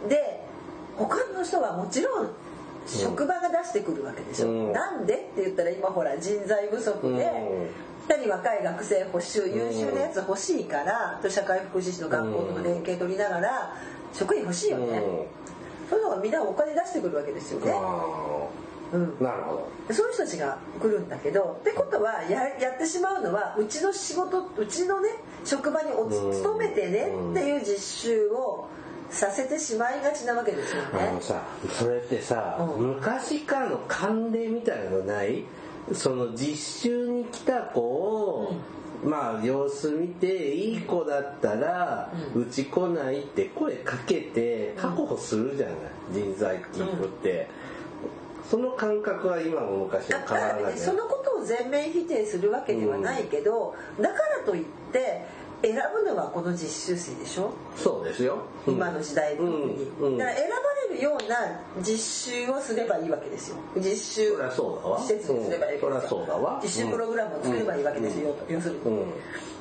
[0.05, 0.43] うで
[0.97, 2.29] 他の人はもちろん
[2.87, 4.73] 職場が出してくるわけでしょ、うん。
[4.73, 7.17] なんでって言ったら今ほら人材不足で、うん。
[8.07, 13.75] 下に若い学生補習優秀なやつ欲しいから、と社会福祉士の学校との連携取りながら
[14.13, 15.01] 職員欲しいよね、
[15.89, 17.73] そういうのがみんなお金出してくるわけですよね、
[18.93, 19.17] うん。
[19.19, 25.09] なるほそういう人たちが来るんだけどってことはややってしまうのはうちの仕事うちのね
[25.43, 26.31] 職場におうん。
[26.31, 28.69] 勤めてねっていう実習を
[29.09, 30.89] させてしまいがちなわけですよね。
[30.91, 31.43] どあのさ
[31.79, 32.95] それってさ、うん。
[32.95, 35.43] 昔からの慣例みたいなのない？
[35.93, 38.55] その実習に来た子を、
[39.05, 45.75] まあ様子見ていい子だったら、うち来ないって声かけて確保するじゃない、
[46.11, 47.47] 人材っていうって、
[48.49, 55.25] その感覚は今も昔だも変わからないそのことを全面否定するわけではないけど、だからといって
[55.61, 58.73] 選ぶのはこの実習生でしょ、そうですよ、うん。
[58.75, 59.49] 今の時代特に、
[59.99, 60.17] うんうん。
[60.17, 60.55] だから選ば
[60.91, 61.35] れるような
[61.81, 63.57] 実習をすればいいわけですよ。
[63.75, 66.59] 実習施設にすればいいわけですよ。
[66.61, 69.13] 実習プログラムを作ればいいわけですよ、要するに、うん。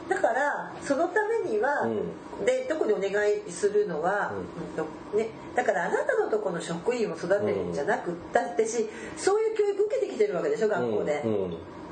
[0.09, 1.89] だからそのためには、
[2.43, 4.33] うで特にお願いするのは、
[5.13, 5.19] うん。
[5.19, 11.25] ね、だからあなたのところの職員を育てるんじゃなくったってしそういう教育受けてきてるわけでしょ学校で、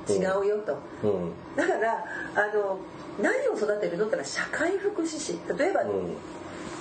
[0.09, 0.77] 違うよと。
[1.03, 1.33] うん。
[1.57, 2.79] だからあの
[3.23, 5.39] 何を育てるのってのは社会福祉士。
[5.59, 6.17] 例えば、うん。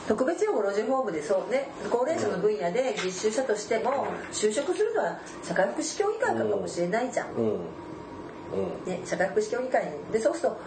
[0.05, 1.69] 特別養護老人ホームでそうね。
[1.89, 7.45] 高齢者の分野で実習者としても就職するのは社会福祉協議会かもしれないじゃん、うん。
[7.45, 7.57] うん。
[8.85, 9.85] ね、社会福祉協議会。
[9.85, 10.57] にでそうすると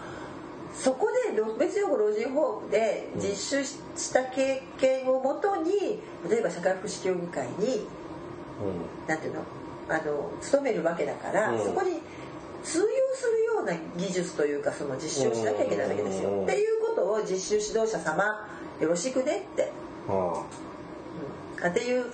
[0.73, 7.85] そこで特別養護老人ホームで実習した経験をもとに例えば社会福祉協議会に
[9.07, 9.41] なんていうの？
[9.89, 11.63] あの勤めるわけだから、うん。
[11.63, 12.01] そこに
[12.63, 16.29] 通用するような技術というかその実習をしなきゃいけないわけですよ。
[16.29, 16.43] うん。
[16.43, 18.47] っていうことを実習指導者様
[18.79, 19.71] よろしくねって、
[20.09, 22.05] あうん、あっていう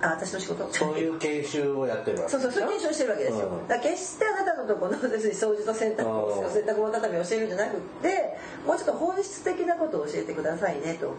[0.00, 0.64] あ私の仕事。
[0.64, 2.30] あそういう研修をやってるわけ。
[2.30, 3.68] そうそうそういう研修をしてるわけですよ、うん。
[3.68, 6.50] だ決してあなたのところの要するに掃除と洗濯をうん。
[6.50, 11.14] 洗濯物畳みを教えるんじゃなくってもうちょっと本質的なことを教えてくださいねと。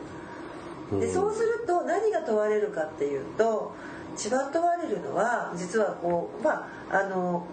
[1.00, 1.14] でうん。
[1.14, 3.74] そうすると何が問われるかっていうと
[4.16, 7.48] 一番問われるのは実はこうまああの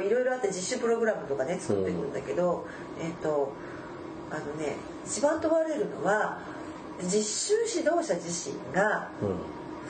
[0.00, 2.66] いろいろあって実習プログラムとかね作ってるんだけど、
[3.00, 3.52] えっ、と
[4.30, 6.40] あのね一番問われるのは
[7.02, 9.36] 実習指導者自身がうん。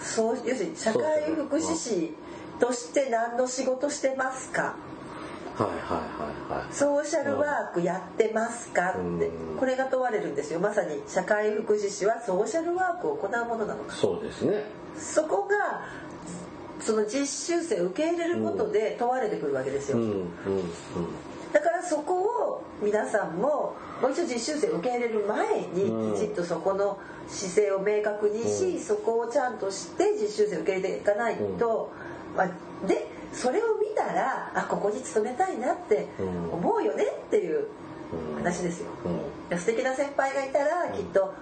[0.01, 2.17] そう要するに社会福祉士
[2.59, 4.75] として何の仕事してますか？
[5.57, 5.79] はいはい
[6.51, 6.75] はいはい。
[6.75, 8.91] ソーシャルワークやってますか？
[8.91, 9.59] ってうん。
[9.59, 10.59] これが問われるんですよ。
[10.59, 13.95] まさに社会福祉士はソーシャルワークを行うものなのか。
[13.95, 14.65] そうですね。
[14.99, 15.83] そこが
[16.85, 20.27] その実習生を受け入れることで問われてくるわけですよ、うんうんうん。
[21.53, 31.93] だからそこを皆さんももう一度実習生を受け入れる前にきちっとそこの姿勢を明確にし、そこをちゃんとして実習生を受け入れていかないと、
[32.37, 32.49] まあ、
[32.87, 37.69] でそれを見たらあここに勤めたいなって思うよねっていう
[38.37, 38.91] 話ですよ。
[39.51, 39.59] うん。
[39.59, 41.33] 素敵な先輩がいたらきっと、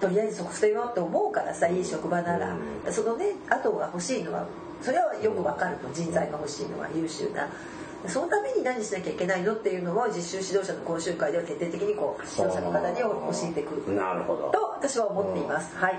[0.00, 4.46] とりあえずそこ捨てようって思うからさいい職場なら、うそのね後が欲しいのは
[4.82, 5.88] それはよくわかると。
[5.92, 7.48] 人材が欲しいのは優秀な。
[8.06, 14.50] そのために何しなきゃいけないのっていうのを実習指導者の講習会では徹底的にこう指導者の方に教えていくなるほど。
[14.52, 15.76] と私は思っています。
[15.76, 15.94] はい。
[15.94, 15.98] は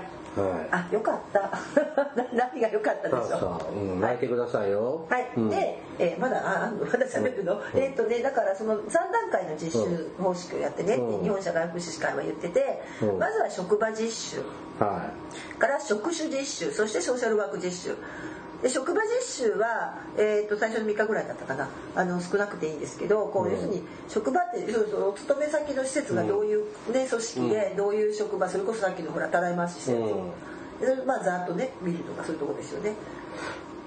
[0.70, 1.50] あよかった。
[2.32, 3.28] 何が良かったでしょう？
[3.28, 5.04] さあさあ、うん、泣いてくださいよ。
[5.10, 5.50] はい、うん。
[5.50, 11.22] で、えーまだあまだ喋るの、えーっとねだからその3段階の実習方式をやってね、うん。
[11.22, 13.18] 日本社会福祉士会は言ってて、うん。
[13.18, 14.42] まずは職場実習
[14.78, 15.02] は
[15.58, 17.96] から職種実習そしてソーシャルワーク実習
[18.62, 21.68] で職場実習は、えー、と最初の3日ぐらいだったかな。
[21.94, 23.52] あの少なくていいんですけどこう、うん。
[23.52, 30.30] 要するに職場ってそうそうお勤め先の施設がどういう、ね、組織で、どういう職場それこそさっきのほらたらい回し施設、うん。
[30.80, 32.92] でまあざーっとね見るとかそういうとこですよね。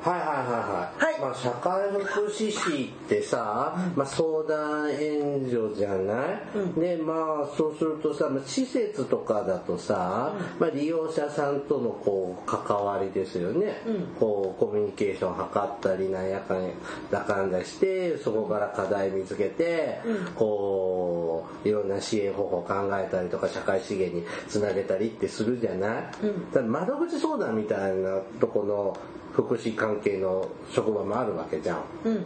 [0.06, 1.22] い、はいはいはいはい、はい。
[1.22, 6.74] まあ社会福祉士ってさ、まあ、相談援助じゃない、うん。
[6.76, 7.14] でま
[7.44, 14.02] あそうするとさまあ施設とかだとさ、まあ、利用者さんとのこう関わりですよね、うん。
[14.20, 16.72] こうコミュニケーションを図ったりなんやかん
[17.10, 20.26] だかんだしてそこから課題見つけて、うん。
[20.36, 26.52] こういろんな支援方法を考えたりとか社会資源につなげたりってするじゃない、うん。
[26.52, 28.98] だから窓口相談みたいなとこの
[29.34, 31.82] 福祉関係の職場もあるわけじゃん。
[32.06, 32.26] うん。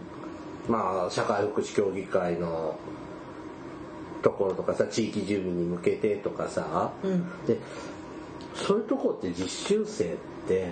[0.68, 2.78] まあ社会福祉協議会の
[4.22, 7.46] ところとかさ地域住民に向けてとかさ、うん。
[7.48, 7.58] で
[8.54, 10.18] そういうとこって実習生っ
[10.48, 10.68] て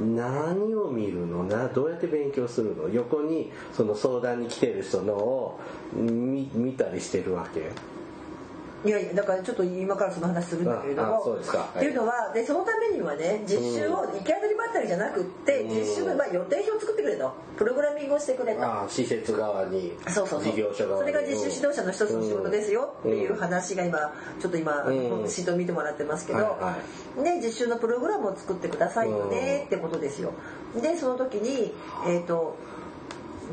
[0.00, 2.88] 何を見るのなどうやって勉強するの？
[2.88, 5.60] 横にその相談に来てる人のを
[5.94, 7.70] 見見たりしてるわけ？
[8.84, 15.78] いやいやだからちょっと今からその話するんだけれどもっていうのはでそのためにはね実習を行き当たりばったりじゃなくって、うん。
[15.78, 17.32] 実習の、まあ、予定表を作ってくれと。
[17.56, 18.64] プログラミングをしてくれと。
[18.64, 20.52] ああ施設側にそうそうそう。
[20.52, 21.12] 事業所側に。
[21.12, 23.98] それが実習指導者の一つの仕事ですよっていう話が今
[24.40, 25.28] ちょっと今、うん。
[25.28, 26.58] シート見てもらってますけど、
[27.22, 30.32] で実習のプログラムを作ってくださいよねってことですよ。
[30.80, 31.74] でその時に
[32.06, 32.56] えっ、と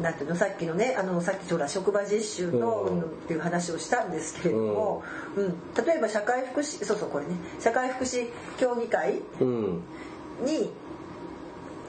[0.01, 3.01] なんていうのさっきのねあのさっきほら職場実習と、うん。
[3.01, 5.03] うんっていう話をしたんですけれども、
[5.35, 5.85] うん。
[5.85, 7.35] 例えば社会福祉そうそうこれね。
[7.59, 9.83] 社会福祉協議会うん。
[10.43, 10.71] に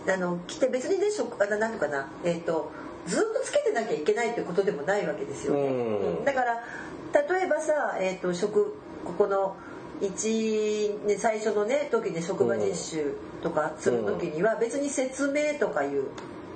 [0.06, 2.72] あの来て別にね職あのなんとかなえっ、と
[3.06, 5.54] ずっとつけてなきゃいけないってことでもないわけですよ。
[5.54, 6.18] ね、うん。
[6.18, 6.64] うんだから
[7.12, 9.56] 例えばさ、えー、と職ここの
[10.00, 16.04] 一ね最初のね時に職場実習とかする時には別に説明とかいう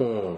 [0.01, 0.37] うん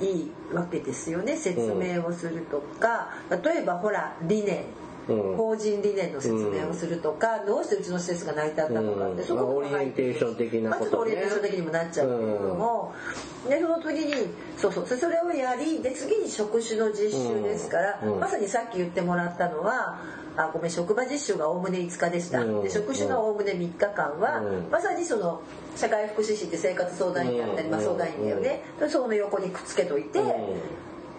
[0.00, 4.64] いいわけですよね説明をするとか、例えばほら理念
[5.06, 9.26] 法人理念の説明をするとか、どうしてうちの施設が成り立ったのかって、うん。
[9.26, 10.68] そこともまあオリエンテーション的なことね。
[10.70, 12.94] まあちょっとオリエンテーション的にもなっちゃうけれども、
[13.48, 14.14] でその時に
[14.56, 14.86] そうそう。
[14.86, 18.20] それをやりで次に職種の実習ですから、うん。
[18.20, 20.00] まさにさっき言ってもらったのは
[20.36, 22.62] あごめん職場実習がおおむね5日でした、うん。
[22.62, 24.68] で職種のおおむね3日間は、うん。
[24.70, 25.42] まさにその
[25.76, 30.20] 社会福祉士って生活相談員だったり、まあ、うん相談員だよね、でその横にくっつけといて、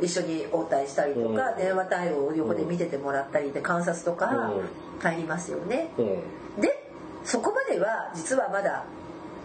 [0.02, 1.58] 一緒に応対したりとか、うん。
[1.58, 4.70] 電話対応を横で見ててもらったりで観察とかうん。
[5.00, 5.92] 入りますよね。
[5.98, 6.62] うん。
[6.62, 6.92] で
[7.24, 8.84] そこまでは実はまだ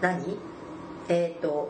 [0.01, 0.37] 何？
[1.09, 1.69] えっ、と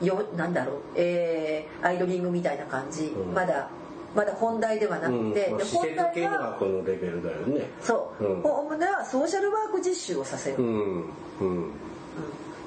[0.00, 3.34] よなんだろう、えーアイドリングみたいな感じ、うん。
[3.34, 3.68] まだ
[4.14, 7.66] まだ本題ではなくて、うん、で施設見学のレベルだよね。
[7.80, 8.42] そう、うん。
[8.44, 11.04] おおむねはソーシャルワーク実習をさせる、うん。
[11.40, 11.70] うん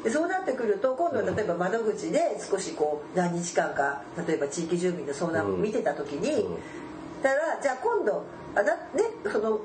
[0.04, 6.56] でそうなってくると今度は例えば窓口で少しこう何日間か例えば地域住民の相談を見てた時に、うん。
[7.22, 8.24] だからじゃあ今度
[8.56, 8.82] あな、ね、
[9.32, 9.60] その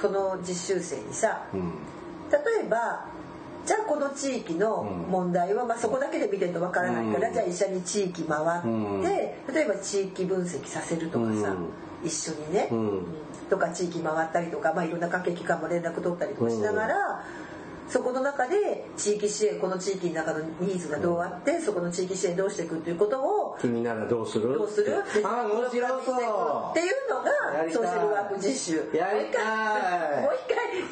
[0.00, 1.72] その実習生にさうん。
[2.30, 3.06] 例えば
[3.66, 7.34] じゃあこの地域の問題は、まあ、そこだけで見てるとわからないから、うん。
[7.34, 9.02] じゃあ一緒に地域回って、うん。
[9.02, 12.06] 例えば地域分析させるとかさ、うん。
[12.06, 13.06] 一緒にね、うん。
[13.50, 17.24] とか地域回ったりとか、まあ、いろんな関係機関も連絡取ったりとかしながら、
[17.90, 24.54] そこの中で地域支援この地域の中のニーズがどうあって、そこの地域支援どうしていくっていうことを君ならどうする？
[24.54, 24.94] どうする？
[25.24, 26.00] ああ面白そう。
[26.70, 27.30] っていうのが
[27.72, 28.76] ソーシャルワーク実習。
[28.76, 29.00] もう一回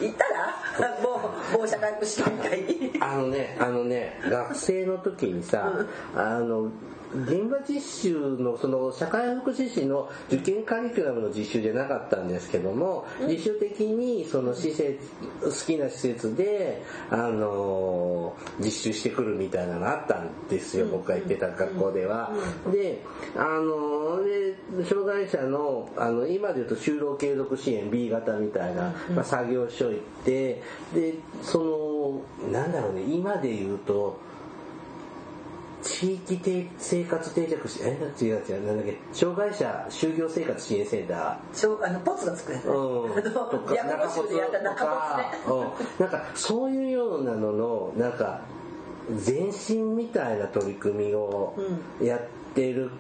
[0.01, 0.25] 行った
[0.85, 1.21] らも
[1.55, 2.63] うもう社会福祉会。
[2.63, 5.73] にあのねあのね学生の時にさ、
[6.15, 6.73] あの
[7.15, 14.99] 現場実習のその社会福祉士の受験カリキュラムの実習じゃなかったんですけども、実習的にその施設
[15.41, 22.33] 好きな施設であの実習してくるみたいなのがあったんですよ、僕が行ってた学校では。
[22.71, 23.03] で
[23.37, 30.63] あので障害者のあの今で言うと就労継続支援 B 型みたいな、まあ、作業所行って
[30.95, 34.28] でそのなんだろうね今で言うと
[35.83, 38.99] 地域定生活定着しえ違う違うなんだっけ？
[39.13, 48.41] 障害者就業生活支援センタしょうあのポツがつくやつね、ー、うん、とか中ポツねうん、なんかそういうようなののなんか
[49.27, 51.55] 前進みたいな取り組みを
[52.03, 52.21] やっ
[52.55, 52.91] てる、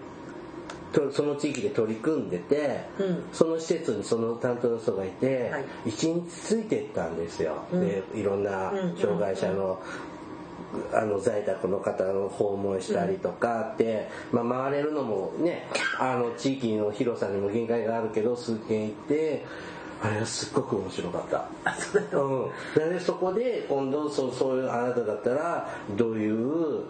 [0.93, 3.25] とその地域で取り組んでて、うん。
[3.33, 5.65] その施設にその担当の人がいて、はい。
[5.87, 7.81] 一日ついてったんですよ、うん。
[7.87, 9.83] でいろんな障害者の,、
[10.93, 15.67] あの在宅の方の訪問したりとかって、まあ、回れるのもね
[15.99, 19.45] あの地域の広さにも限界があるけど数軒行って
[20.03, 21.49] あれはすっごく面白かった。
[21.99, 26.85] うだようん、でそこで今度そうそういうあなただったらどういう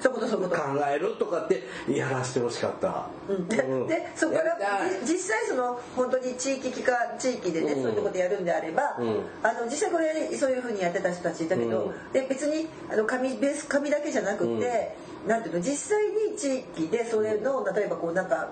[0.00, 0.26] そこと。
[0.26, 0.56] そこと。
[0.56, 3.48] 考えるとかってやらせてほしかった、うん。
[3.48, 4.58] でうんでそこから
[5.02, 9.20] 実際その本当に地域機関地域でね、うんそういうところでやるんであれば、うん。
[9.42, 12.12] あの実際これそういうふうにやってた人たちいたけど、うん。
[12.12, 14.96] で別にあの紙ベース紙だけじゃなくて、
[15.26, 18.48] なんていうの実際に地域でそれの例えばこうなんか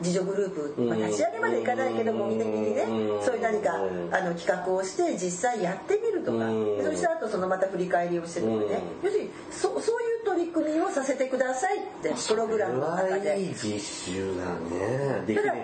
[0.00, 2.38] 自助グループ、まあ、うん立ち上げまでいかないけども、うん。
[2.38, 3.24] 的にね、うん。
[3.24, 4.14] そういう何かうん。
[4.14, 6.78] あの企画をして実際やってみるとか、うん。
[6.78, 8.66] でそしたらあとそのまた振り返りをしてとかね、うん。
[9.04, 13.40] 要するにそそういう取り組みをさせてくださいってプログラムの中で。
[13.40, 13.80] いい実
[14.14, 14.44] 習だ
[14.76, 15.22] ね。
[15.26, 15.54] できるただ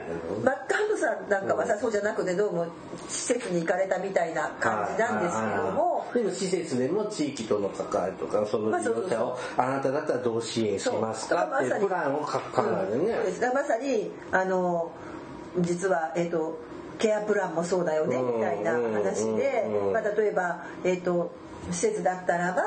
[0.44, 2.66] バックハンドさんなんかはさ、そうじゃなくてどうも
[3.08, 6.06] 施設に行かれたみたいな感じなんですけども。
[6.14, 11.44] でも施設でも地域との関わりとかその利用者をあなただったらどう支援しますか？
[11.44, 13.14] っていうプランを考えるね。
[13.40, 14.90] そうまさにあの
[15.60, 16.58] 実はえっ、と
[16.98, 21.32] ケアプランもそうだよねうんみたいな話で、うんまあ、例えば、えー、と
[21.70, 22.62] 施設だったらば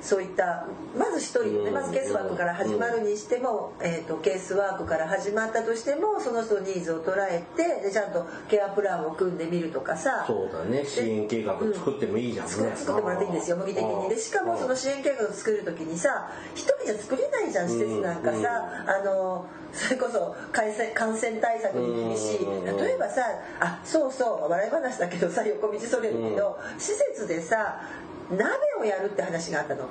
[0.00, 10.24] そういったまず一人でまずケースワークから始まるにしても、えー、とケースワークから始まったとしてもその人のニーズを捉えてでちゃんとケアプランを組んでみるとかさ。
[10.26, 10.84] そうだね。
[10.84, 12.52] 支援計画作ってもいいじゃんね。
[12.52, 18.90] 作作ってもらっていいんですよ模擬的にでしかもその支援計画を作る時にさ一人じゃ作れないじゃん施設なんかさ、うん。
[18.90, 22.44] あのそれこそ感染感染対策に厳しい。
[22.44, 22.76] うん。
[22.76, 23.22] 例えばさ
[23.60, 27.82] あそうそう笑い話だけどさ横道それるけど、施設でさ
[28.30, 28.46] 鍋
[28.80, 29.84] をやるって話があったの。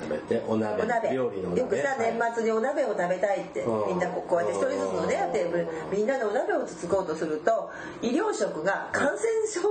[0.00, 0.82] 鍋ってお鍋。
[0.82, 1.10] お鍋。
[1.14, 1.60] 料理の鍋。
[1.60, 2.12] よくさはい。
[2.12, 3.60] 年末にお鍋を食べたいって。
[3.62, 3.88] うん。
[3.88, 7.70] みんなこうやって一人ずつのねテーブルみんなでお鍋をつつこうとすると
[8.02, 9.18] 医療職が感染
[9.48, 9.68] 症の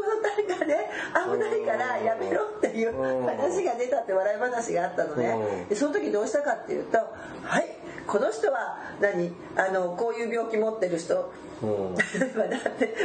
[0.48, 0.90] 体がね
[1.32, 2.94] 危ないからやめろっていう
[3.26, 5.28] 話が出たって笑い話があったのね。
[5.28, 5.70] うん。
[5.70, 9.32] でその時どうしたかっていうとはいこの人は何？
[9.56, 11.32] あのこういう病気持ってる人。
[11.64, 11.96] うん。
[11.96, 12.96] 例えばだって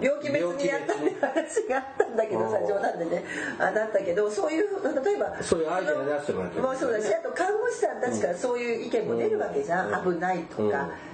[0.00, 3.24] 病気別にやったって話があったんだけどさうん冗談でね。
[3.58, 4.64] あだったけどそういう
[5.04, 6.62] 例えばそういうアイデア出してもらってる。
[6.62, 10.14] もうそうだしあと看護師さんたちからそういう意見も出るわけじゃん、うん。
[10.14, 10.70] 危ないとか、うん。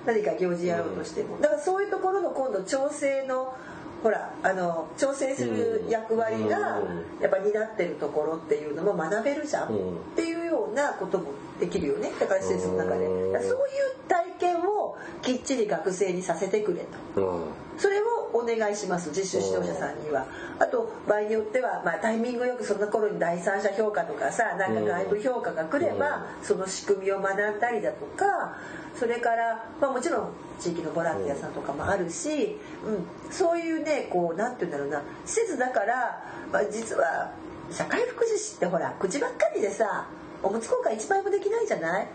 [0.07, 3.55] 何か行事やろうとしても、だからそういうところの今度調整の
[4.03, 7.21] ほらあの調整する役割がうん。
[7.21, 9.97] やっぱ担ってるところっていうのも学べるじゃん、うん。
[9.97, 13.07] っていうようなこともできるよねだから施設の中で。
[13.07, 13.43] そういう
[14.07, 17.23] 体験をきっちり学生にさせてくれと。
[17.23, 20.27] うんそれをお願いします実習指導者さんには。
[20.59, 28.57] あと場合によっては、まあ、タイミングよくそんな頃に第三者評価とかさなんか外部評価が来れば、その仕組みを学んだりだとか
[28.99, 32.91] それから、まあ、もちろん地域のボランティアさんとかもあるし、う
[33.29, 35.03] ん、そういうねこうなんて言うんだろうな。
[35.25, 36.21] 施設だから、
[36.53, 37.33] まあ、実は
[37.71, 40.07] 社会福祉士ってほら口ばっかりでさ
[40.43, 42.09] おむつ交換一枚もできないじゃない？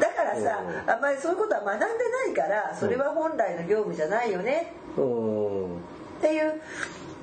[0.00, 4.72] だからさ、あんまりそういうことは学んでないからそれは本来の業務じゃないよね。
[4.96, 5.76] うん。
[5.76, 5.78] っ
[6.20, 6.60] ていう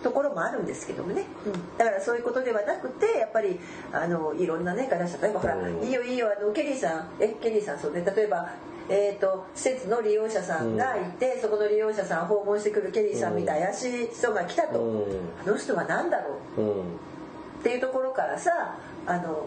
[0.03, 1.77] ところもあるんですけどもね、うん。
[1.77, 3.59] だからそういうことではなくてやっぱり
[3.93, 5.84] あのいろんなね形例えばほら、うん。
[5.84, 8.03] いいよいいよあのケリーさんえケリーさんそうね。
[8.15, 8.49] 例えば
[8.91, 13.36] えー、と施設の利用者さんがいて、そこの利用者さんを訪問してくるケリーさん。
[13.36, 15.19] みたいな怪しい人が来たと、うん。
[15.45, 16.61] あの人は何だろう。
[16.61, 17.09] うん。
[17.59, 19.45] っていうところからさあの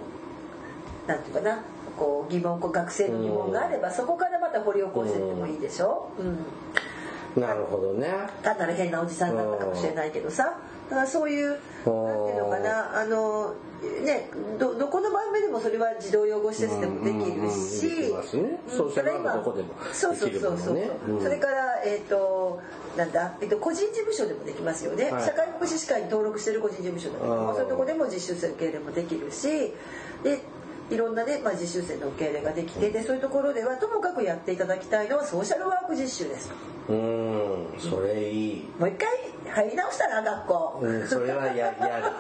[1.07, 1.65] なんていうかな
[1.99, 8.09] こう疑問こう学生の疑問があれば、そこからまた掘り起こしていってもいいでしょ、うん、なるほどね。
[8.43, 10.59] 単なる変なおじさんだったかもしれないけどさ。
[10.91, 13.01] だからそういうなんていうのかな。
[13.01, 13.55] あの
[14.05, 18.13] ねどどこの番目でもそれは児童養護施設でもできるし。
[18.91, 19.13] それ
[20.13, 20.79] うそうそうそう、
[21.09, 21.23] うん。
[21.23, 22.61] それからえっ、と
[22.97, 25.25] なんだ、えっと、個人事務所でもできますよね、はい。
[25.25, 29.73] 社会福祉士会に登録してる個人事務所だけどそういうとこでも実習生受け入れもできるし。
[30.23, 30.41] で
[30.91, 36.49] いろんなね、まあ、実習生の受け入れができてでそういうところではともかくやっていただきたいのはソーシャルワーク実習です
[36.89, 36.93] と。
[36.93, 37.67] うん。
[37.79, 38.69] それいい。
[38.79, 39.09] もう一回
[39.65, 41.09] 入り直したら学校、うん。
[41.09, 42.13] それはや嫌だ。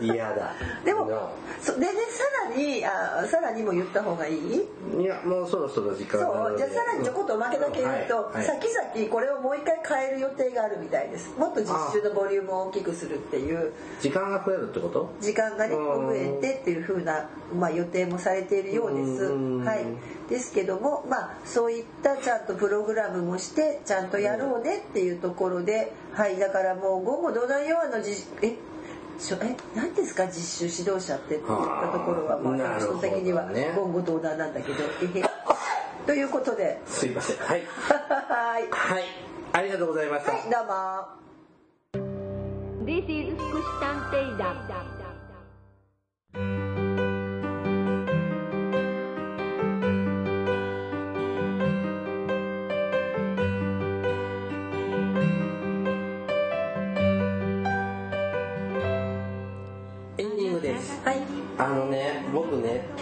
[0.00, 0.52] 嫌だ。
[0.84, 1.30] でもの
[1.60, 4.68] そでねさらにあさらにも言った方がいい？
[4.98, 8.44] いやもうそろそろ時間なそうじゃあさらにちょこっとおまけだけ言うと、はいはい。
[8.44, 11.30] 先々これをもう一回変える予定があるみたいです。
[11.38, 13.72] もっと実習のボリュームを大きくするっていう。
[14.00, 15.08] 時間が増えるってこと？
[15.20, 19.24] 時間がねうん増えてっていう風なまあ、予定もされているようです。
[19.26, 19.84] うんはい。
[20.28, 26.38] ですけどもまあそういったちゃんとプログラムもしてちゃんとやろうねっていうところではい。
[26.38, 28.12] だからもう午後土南ヨアのじ
[28.42, 28.56] え
[29.18, 30.26] しょえ何ですか？
[30.26, 32.38] 実習指導者ってって言ったところは。
[32.38, 34.78] まあ私的には言語道断なんだけど。
[36.06, 36.80] ということで。
[36.86, 37.36] すいません。
[37.36, 37.62] はい。
[37.66, 38.66] はい。
[38.70, 39.04] はい。
[39.52, 41.22] ありがとうございました、はいどうも。
[42.84, 45.01] This is 福祉探偵団。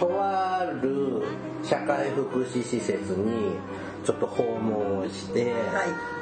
[0.01, 1.21] とある
[1.63, 3.53] 社会福祉施設に
[4.03, 5.53] ちょっと訪問をして、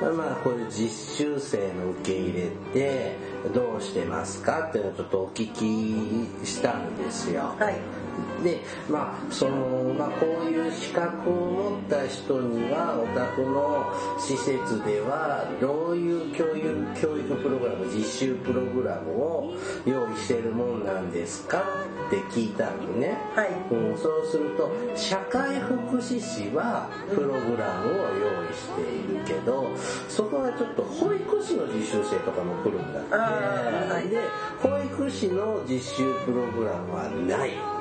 [0.01, 3.15] まあまあこういう実習生の受け入れって
[3.53, 7.55] どうしてますかっていうのをちょっとお聞きしたんですよ。
[7.57, 8.08] はい
[8.43, 19.53] でまあその、まあ、こういう資格を持った人にはお宅の施設ではどういう教育教育プログラム実習プログラムを
[19.85, 21.63] 用意してるもんなんですか
[22.07, 23.49] って聞いたのね、はい。
[23.71, 29.69] うん、そうすると社会福祉士はプログラムを用意しているけど
[30.07, 34.21] そこはちょっと保育士の実習生とかも来るんだって、で
[34.61, 37.78] 保育士の実習プログラムはない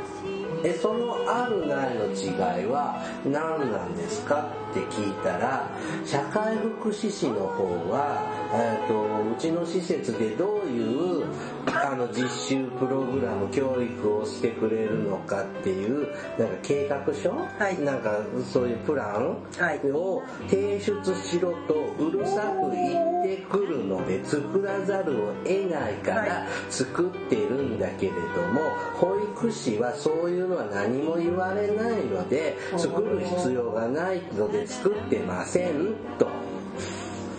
[0.64, 4.48] えそのあるないの違いは何なんですか？
[4.82, 5.68] って聞いたら
[6.04, 8.22] 社会福祉士の方は、
[8.54, 11.26] えー、とうちの施設でどういう
[11.66, 16.08] あの実習プログラム教育をしてくれるのかっていう
[16.38, 17.80] なんか計画書、はい。
[17.80, 18.18] なんか
[18.52, 19.36] そういうプラン？
[19.58, 19.80] はい。
[19.90, 26.48] を提出しろとうるさく言ってくるので作らざるを得ないからはい。
[26.70, 28.18] 作ってるんだけれど
[28.52, 28.60] も
[28.94, 36.28] 保育士はそういうのは何も言われないので作る必要がないので作ってませんと。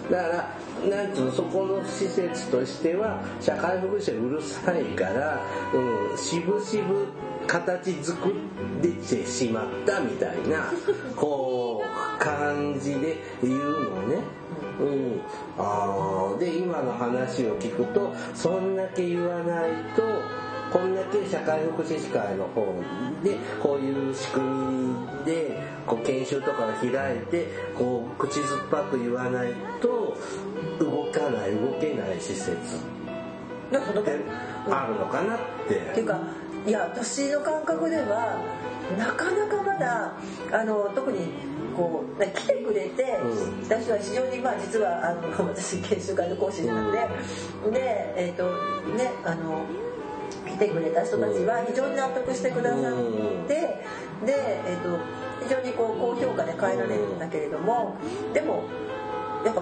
[0.10, 5.42] だからなんていうのそこの施設としては社会福祉はうるさいから、
[5.74, 7.08] うん、しぶしぶ
[7.46, 8.32] 形作っ
[8.82, 10.72] てしまったみたいな
[11.16, 14.40] こう感じで言うのね。
[14.80, 15.22] うん、
[15.58, 20.04] あーで今の話を聞くとそんだけ言わないと
[20.72, 22.62] こんだけ社会福祉士会の方
[23.24, 30.16] でこういう仕組みでこう研修とかを開いてこう口酸っぱく言わないと
[30.80, 32.56] 動かない動けない施設
[33.72, 34.12] なんかって
[34.70, 35.76] あるのかなって。
[35.76, 36.20] っていうか
[36.66, 38.38] いや私の感覚では
[38.98, 40.14] なかなかまだ
[40.52, 41.30] あの特に
[41.76, 43.64] こう来てくれて、うん。
[43.64, 47.08] 私は非常にまあ実はあの私研修会の講師なので、
[47.72, 48.44] でえっ、と
[48.98, 49.64] ねあの
[50.50, 53.48] 来てくれた人たちは非常に納得してくださって、うん。
[53.48, 53.54] で、
[54.26, 55.00] えー、と
[55.44, 57.96] 非常にこう高評価で変えられるんだけれども、
[58.34, 58.64] でも
[59.46, 59.62] やっぱ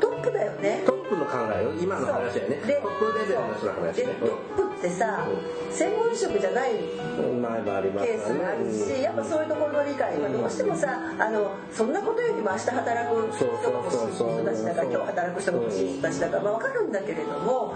[0.00, 0.82] トップだよね。
[0.86, 5.26] トップの考えよ今の話だよねでトップレベルの人の話でねトップってさ、
[5.70, 17.74] 専門職じゃないケースもあるし、やっぱそういうところの理解がどうしてもさあのそんなことよりも明日働く人が欲しい人たちだから今日働く人が欲しい人たちだから、まあ、分かるんだけれども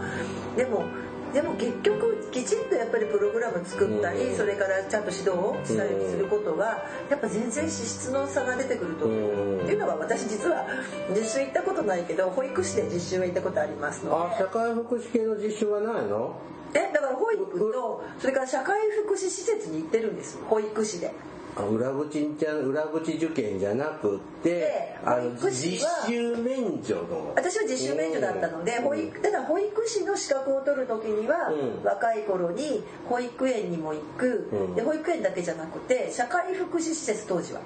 [0.56, 0.84] でも
[1.32, 4.36] でも結局きちんとやっぱりプログラム作ったり、うん。
[4.36, 9.06] それからちゃんと指導をしたりすることはやっぱ全然資質の差が出てくると。
[9.06, 9.18] 思う。
[9.18, 9.64] うん。
[9.64, 10.66] っていうのは私実は
[11.10, 14.10] 実習行ったことないけど保育士で実習は行ったことありますの。
[14.10, 16.36] であ社会福祉系の実習はないの？
[16.74, 20.38] えだから保育とそれから社会福祉施設に行ってるんです。
[20.48, 21.12] 保育士で。
[21.56, 27.32] あ裏口じゃ裏口受験じゃなくってであの実は習免除の。
[27.34, 28.84] 私は実習免除だったので、うん。
[28.84, 31.84] 保育ただ保育士の資格を取る時には、うん。
[31.84, 34.74] 若い頃に保育園にも行く、うん。
[34.74, 37.60] で保育園だけじゃなくて社会福祉施設当時は、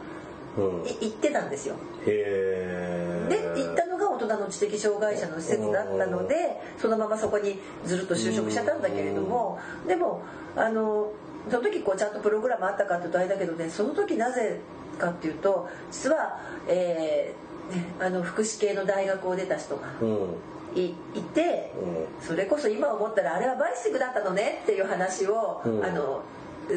[0.56, 1.76] 行ってたんですよ。
[2.06, 10.22] へでえ行ったのが大人の知的障害者の施設だったのでそのままそこにずるっと就職しちゃったんだけれどもでも
[10.56, 11.10] あの
[11.50, 14.60] その時こうちゃんとプログラムあったかっていうとあれだけどねその時なぜ
[14.98, 20.36] かっていうと実は、えーねあの福祉系の大学を出た人がうん。
[20.76, 21.72] いいて
[22.20, 22.26] うん。
[22.26, 25.84] それこそ今思ったらあれはバイシクだったのねっていう話を、うん。
[25.84, 26.22] あの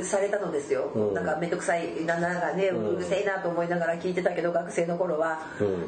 [0.04, 1.14] されたのですよ、うん。
[1.14, 2.96] なんか面倒くさいなんだかねうん。
[2.96, 5.68] うるせえなと思いながら聞いてたけど学生の頃は、うん。
[5.68, 5.84] うん、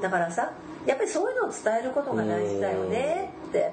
[0.00, 0.52] だからさ
[0.86, 3.72] やっぱりそういうのを伝えることが大事だよねって、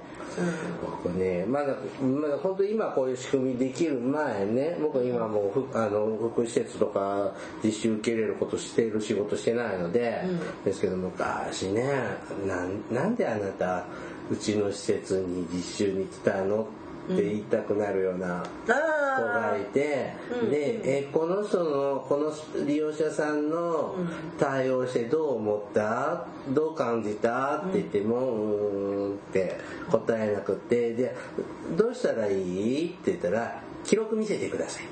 [0.81, 7.33] 僕ねまだまだ本当今こういう仕組みできる前ね僕今もうふあの福祉施設とか
[7.63, 10.23] 実習受け入れることしている仕事してないので、
[10.65, 11.83] ですけど昔ね
[12.47, 13.85] なんなんであなた
[14.31, 16.65] うちの施設に実習に来たのっ
[17.07, 20.49] て言いたくなるような子あがいて、うん。
[20.49, 23.95] でえこの人のこの利用者さんの
[24.39, 26.25] 対応してどう思った？
[26.49, 27.57] どう感じた？
[27.57, 29.57] って言っても、うーんって
[29.91, 31.15] 答えなくてで
[31.77, 32.87] どうしたらいい？
[32.87, 34.83] って言ったら記録見せてください。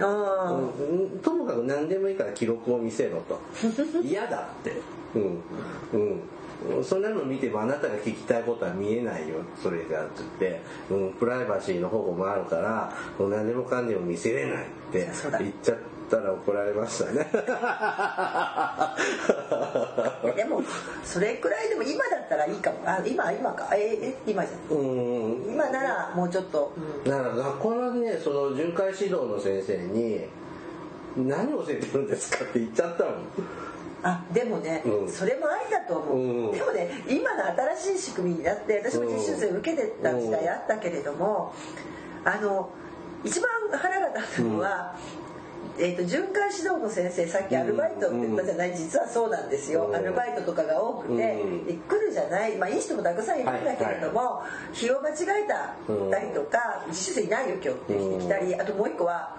[0.00, 0.56] ああう
[1.16, 1.20] ん。
[1.20, 3.38] ともかく何でもいいから記録を見せろと。
[4.04, 4.72] 嫌だって。
[5.14, 5.22] うん。
[5.92, 6.20] うん
[6.82, 15.78] そんなの見てもあなたが聞きたいことは見えないよそれじゃって言って、うん、プライバシーの保護もあるから何でもかんでも見せれないって言っちゃっ
[16.10, 17.28] たら怒られましたね。
[20.34, 20.62] でも
[21.04, 22.78] それくらいでも今だったらいいかも。
[22.84, 23.68] あ今今か。
[23.74, 24.76] ええ今じゃん。
[24.76, 25.52] うん。
[25.52, 26.72] 今ならもうちょっと、
[27.04, 27.10] うん。
[27.10, 30.26] だから学校のねその巡回指導の先生に
[31.16, 33.14] 「何教えてるんですか?」って言っちゃったもん
[34.08, 35.10] あでもね、うん。
[35.10, 36.52] それもありだと思う、うん。
[36.52, 37.44] でもね今の
[37.76, 41.52] 新しい仕組みになって私も実習生受けてた時代あったけれども、
[42.24, 42.70] あの
[43.24, 44.96] 一番腹が立つのは、
[45.78, 49.96] えー、と巡回指導の先生さっきアルバイトって言ったじゃない、実はそうなんですよ、うん。
[49.96, 51.66] アルバイトとかが多くて、うん。
[51.66, 55.48] で来るじゃない、まあ、いい人もたくさんいるんだけれども、日を間違え
[56.10, 59.36] たりとか、実習生いないよ今日って来てきたり、あともう一個は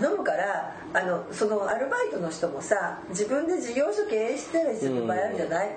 [0.00, 5.76] 頼むからあのそのアルバイトの人もさ自分で事業所経営してたりする場合あるじゃない、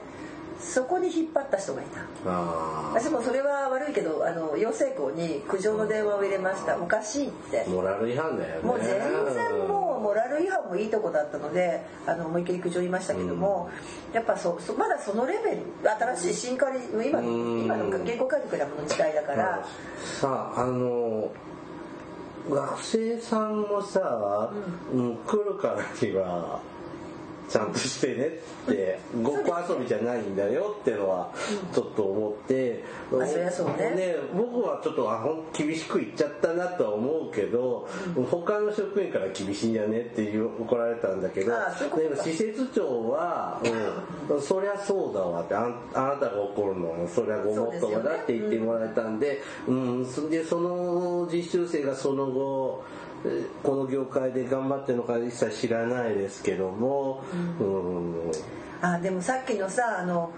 [0.60, 2.02] そこに引っ張った人がいた。
[2.26, 6.78] あ私もそれは悪いけどあの養成校に苦情の電話を入れました。
[6.80, 7.64] おかしいって。
[7.68, 8.68] あモラル違反だよね。
[8.68, 13.70] もう全然もうモラル違反もいいとこだったのであの思いっきり苦情言いましたけども、
[14.14, 15.62] やっぱそそまだそのレベル
[16.18, 17.66] 新しい新カリ今のうん。
[17.66, 19.64] 今の原稿カリキュラムの時代だから、
[20.20, 21.30] さああの
[22.50, 24.52] 学生さんもさ、
[24.94, 26.60] うん来るからには
[27.50, 28.30] ちゃんとしてねっ
[28.68, 31.32] てごっこ遊びじゃないんだよってのは
[31.74, 34.16] ちょっと思って、あそりゃそうね。
[34.36, 37.88] 僕はちょっとあほん厳しく言っちゃったなとは思うけど、
[38.30, 43.62] 他の職員から厳しいんじゃねっていう怒られたんだけどでも施設長は、
[44.30, 53.07] うん、そりゃそうだわってあんあなたが怒るのはそりゃごもっともだって言ってもらえたんでうんそんでその実習生がその後えー
[53.64, 57.24] この業界で頑張ってるのか一切知らないですけども、
[57.60, 58.32] うん。
[58.82, 60.32] あでもさっきのさあの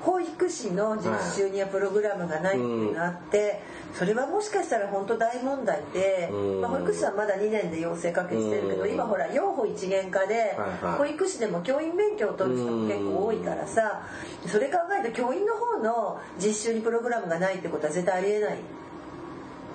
[0.00, 1.02] 保育士の実
[1.36, 3.62] 習にはプログラムがないっていうのがあって、
[3.94, 6.60] それはもしかしたら本当大問題で、うん。
[6.60, 8.90] まあ、保育士はまだ2年で養成かけしてるけど、うん。
[8.90, 10.98] 今ほら養護一元化で、はいはい。
[10.98, 14.06] 保育士でも教員免許を取る人も結構多いからさ、
[14.46, 18.58] それ考えると教員の方の実習にプログラムがないってことは絶対ありえない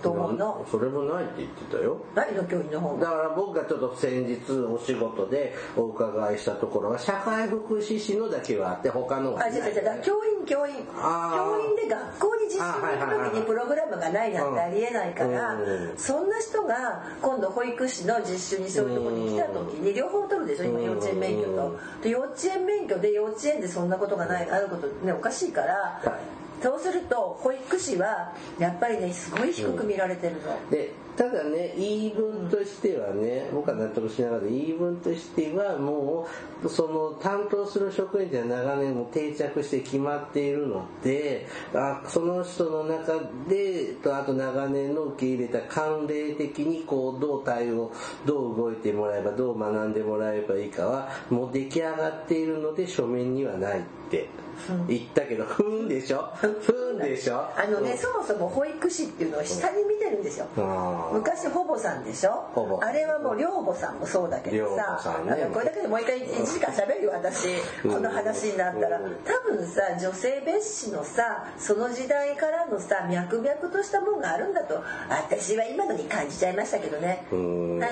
[0.02, 0.66] と思うの。
[0.70, 1.98] それもないって言ってたよ。
[2.16, 10.02] 何の教員の方だから僕がちょっと先日お仕事でお伺いしたところは社会福祉士のだけはあって他のはあ、違う違う。
[10.04, 10.76] 教員教員。
[10.76, 21.80] 教員で学校に実習に行く時にプログラムがないなんてありえないからうん、そんな人が今度保育士の実習にそういうところに来た時に両方取るでしょ、今幼稚園免許と。
[22.04, 26.02] で幼稚園免許で幼稚園でそんなことがない、あることね、おかしいから、
[26.62, 30.70] そうすると保育士はやっぱりね、すごい低く見られてるの。
[30.70, 36.28] でただね言い分としてはね僕は納得しながら言い分としてはも
[36.64, 41.46] うその担当する職員では長年も定着して決まっているので
[41.76, 47.92] あその人の中でとあと長年の受け入れた慣例的にこうどう対応
[48.26, 54.28] どう動いてもらえばどう学んでもらえばいいかはもう出来上がっているので書面にはないって。
[54.88, 56.30] 言ったけどふんでしょ？
[56.36, 57.38] ふんでしょ？
[57.58, 60.48] あのね、うんそもそも保育士っていうのは下に見てるんですよ。
[60.58, 61.14] あー。
[61.14, 62.80] 昔ほぼさんでしょ？
[62.84, 65.48] あれはもう寮母さんもそうだけどさね。
[65.54, 67.48] これだけでもう一回1時間喋るよ私。
[67.84, 69.00] この話になったら。
[69.00, 69.16] うん。
[69.24, 77.26] 多分さ女性蔑視のさその時代からのさ脈々としたもんがあるんだと私は今のに感じちゃいましたけどね。
[77.32, 77.80] うん。
[77.80, 77.92] はい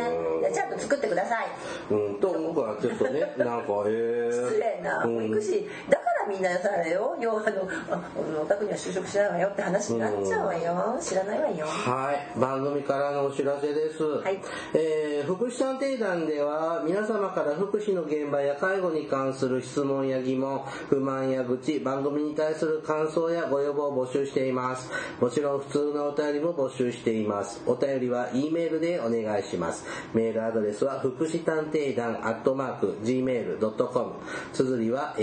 [0.53, 1.47] ちゃんと作ってください。
[1.91, 5.01] うん、と僕はちょっとねなんかへえ失礼な。
[5.01, 5.98] 保育士だから
[6.30, 8.01] みんなさあれよ要はあのあ
[8.41, 14.03] お宅には就職しないわよって話になっちゃうわよ知らないわよはい、番組からのお知らせです。
[14.03, 14.39] はい
[14.73, 24.89] えー福祉探偵団では皆様から福祉の現場や介護に関する質問や疑問、不満や愚痴、番組に対する感想やご要望を募集しています。
[25.19, 27.61] もちろん普通のお便りも募集しています。
[27.65, 29.86] お便りは E メールでお願いします。
[30.13, 34.13] メールアドレスは福祉探偵団アットマーク Gmail.com
[34.53, 35.15] 綴りは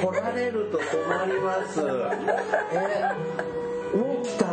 [0.00, 0.84] 来られると困
[1.26, 1.80] ります。
[2.72, 2.82] え、
[3.96, 4.47] もう来た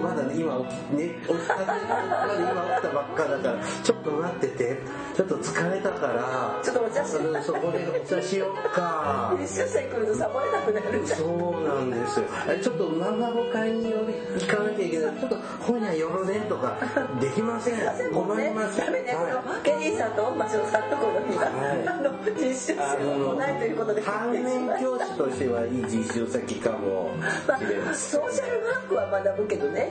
[0.00, 5.10] まだ今起き、ね、起きたて今起きたばっかだから、ちょっと待ってて。
[5.20, 9.36] ちょっと疲れたから、ちょっとお茶しうんそこでお茶しよっか。
[9.38, 12.26] 実習生来るとサボれなくなるじゃんそうなんですよ。
[12.48, 15.16] えちょっと漫画を買いに行かなきゃいけない。
[15.18, 16.74] ちょっと本屋寄るねとか、
[17.20, 17.80] できません。
[18.14, 18.78] 困ります。
[18.78, 27.10] ダメね、はいケリーさんとマシオさんのところには、はいあの実習生もないということで反面教師としてはいい実習先かも
[27.46, 28.20] ましれまあ、せん。
[28.20, 29.89] ソーシャルワークは学ぶけどね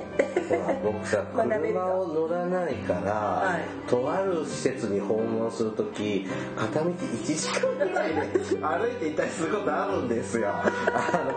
[0.83, 3.89] 僕さ車を乗らないから、はい。
[3.89, 6.25] とある施設に訪問するとき
[6.55, 8.21] 片道1時間ぐらいで
[8.61, 10.49] 歩いていたりすることあるんですよ。
[10.49, 10.63] あ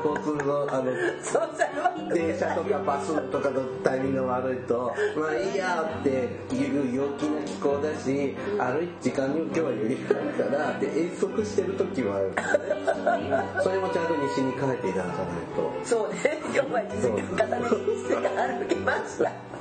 [0.04, 12.62] の交通のあの電車とかバスとかのタイミングが悪いとまあいいやっていう陽気な気候だし歩い時間に今日は余裕があるからで遠足してる時もあるんですね。
[13.62, 15.72] それもちゃんと西に帰っていただかないと。
[15.84, 16.40] そうね。
[16.44, 19.51] 今日は1時間片道1時間歩きました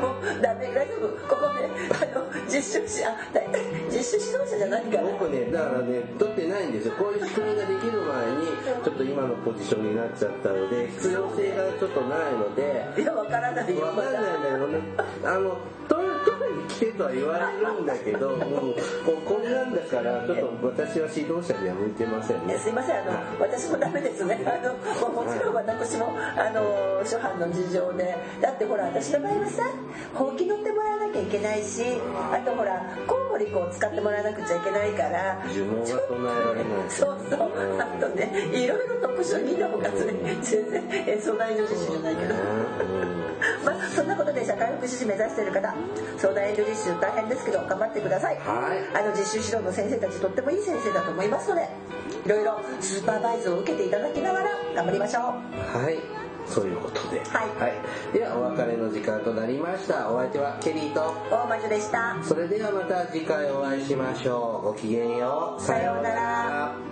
[0.00, 1.08] も うダメ大丈夫。
[1.28, 3.16] ここねあの実習者あ
[3.90, 5.02] 実習指導者じゃないから。
[5.02, 6.94] 僕ねだからね取ってないんですよ。
[6.98, 8.46] こういう仕組みができる前に
[8.84, 13.86] ちょっと今のポジションになっちゃったので必要性がちょっとないのでいやわからないよ。
[13.86, 14.78] わかんないんだけどね
[15.24, 15.56] あの
[15.88, 16.12] 取る
[16.62, 18.76] に来てとは言われるんだけど、 うん、こ
[19.24, 22.54] これなんだからちょっと私は指導者には向いてませんね。
[22.54, 22.96] えすいません。
[23.00, 23.10] あの
[23.40, 24.40] 私もダメですね。
[24.46, 24.74] あの
[25.08, 28.16] ももちろん私もあの初版の事情で。
[28.40, 29.62] だってほら私の場合はさ
[30.14, 31.82] ほうき乗ってもらわなきゃいけないし
[32.32, 37.80] あとほらコウモリコを使ってもらわなくちゃいけないから呪文が唱えられないそうそう。
[37.80, 42.34] あとねいろいろ特殊技能がつね全然え相談所実習じゃないけど。
[43.64, 45.74] まあそんなことで社会福祉士目指している方
[46.16, 48.40] 相談援助実習大変ですけど頑張ってください、は
[48.74, 48.96] い。
[48.96, 51.68] あの実習指導の先生たちとってもいい先生だと思いますので
[52.24, 55.22] いろいろスーパーバイズを受けていただきながら頑張りましょう。
[55.22, 56.21] はい
[56.52, 57.20] そういうことで。
[57.24, 58.12] はい。
[58.12, 60.10] ではお別れの時間となりました。
[60.10, 61.00] お相手はケリーと。
[61.30, 62.18] 大魔女でした。
[62.22, 64.66] それではまた次回お会いしましょう。
[64.66, 65.62] ごきげんよう。
[65.62, 66.91] さようなら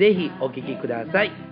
[0.00, 1.49] ぜひお聴きください。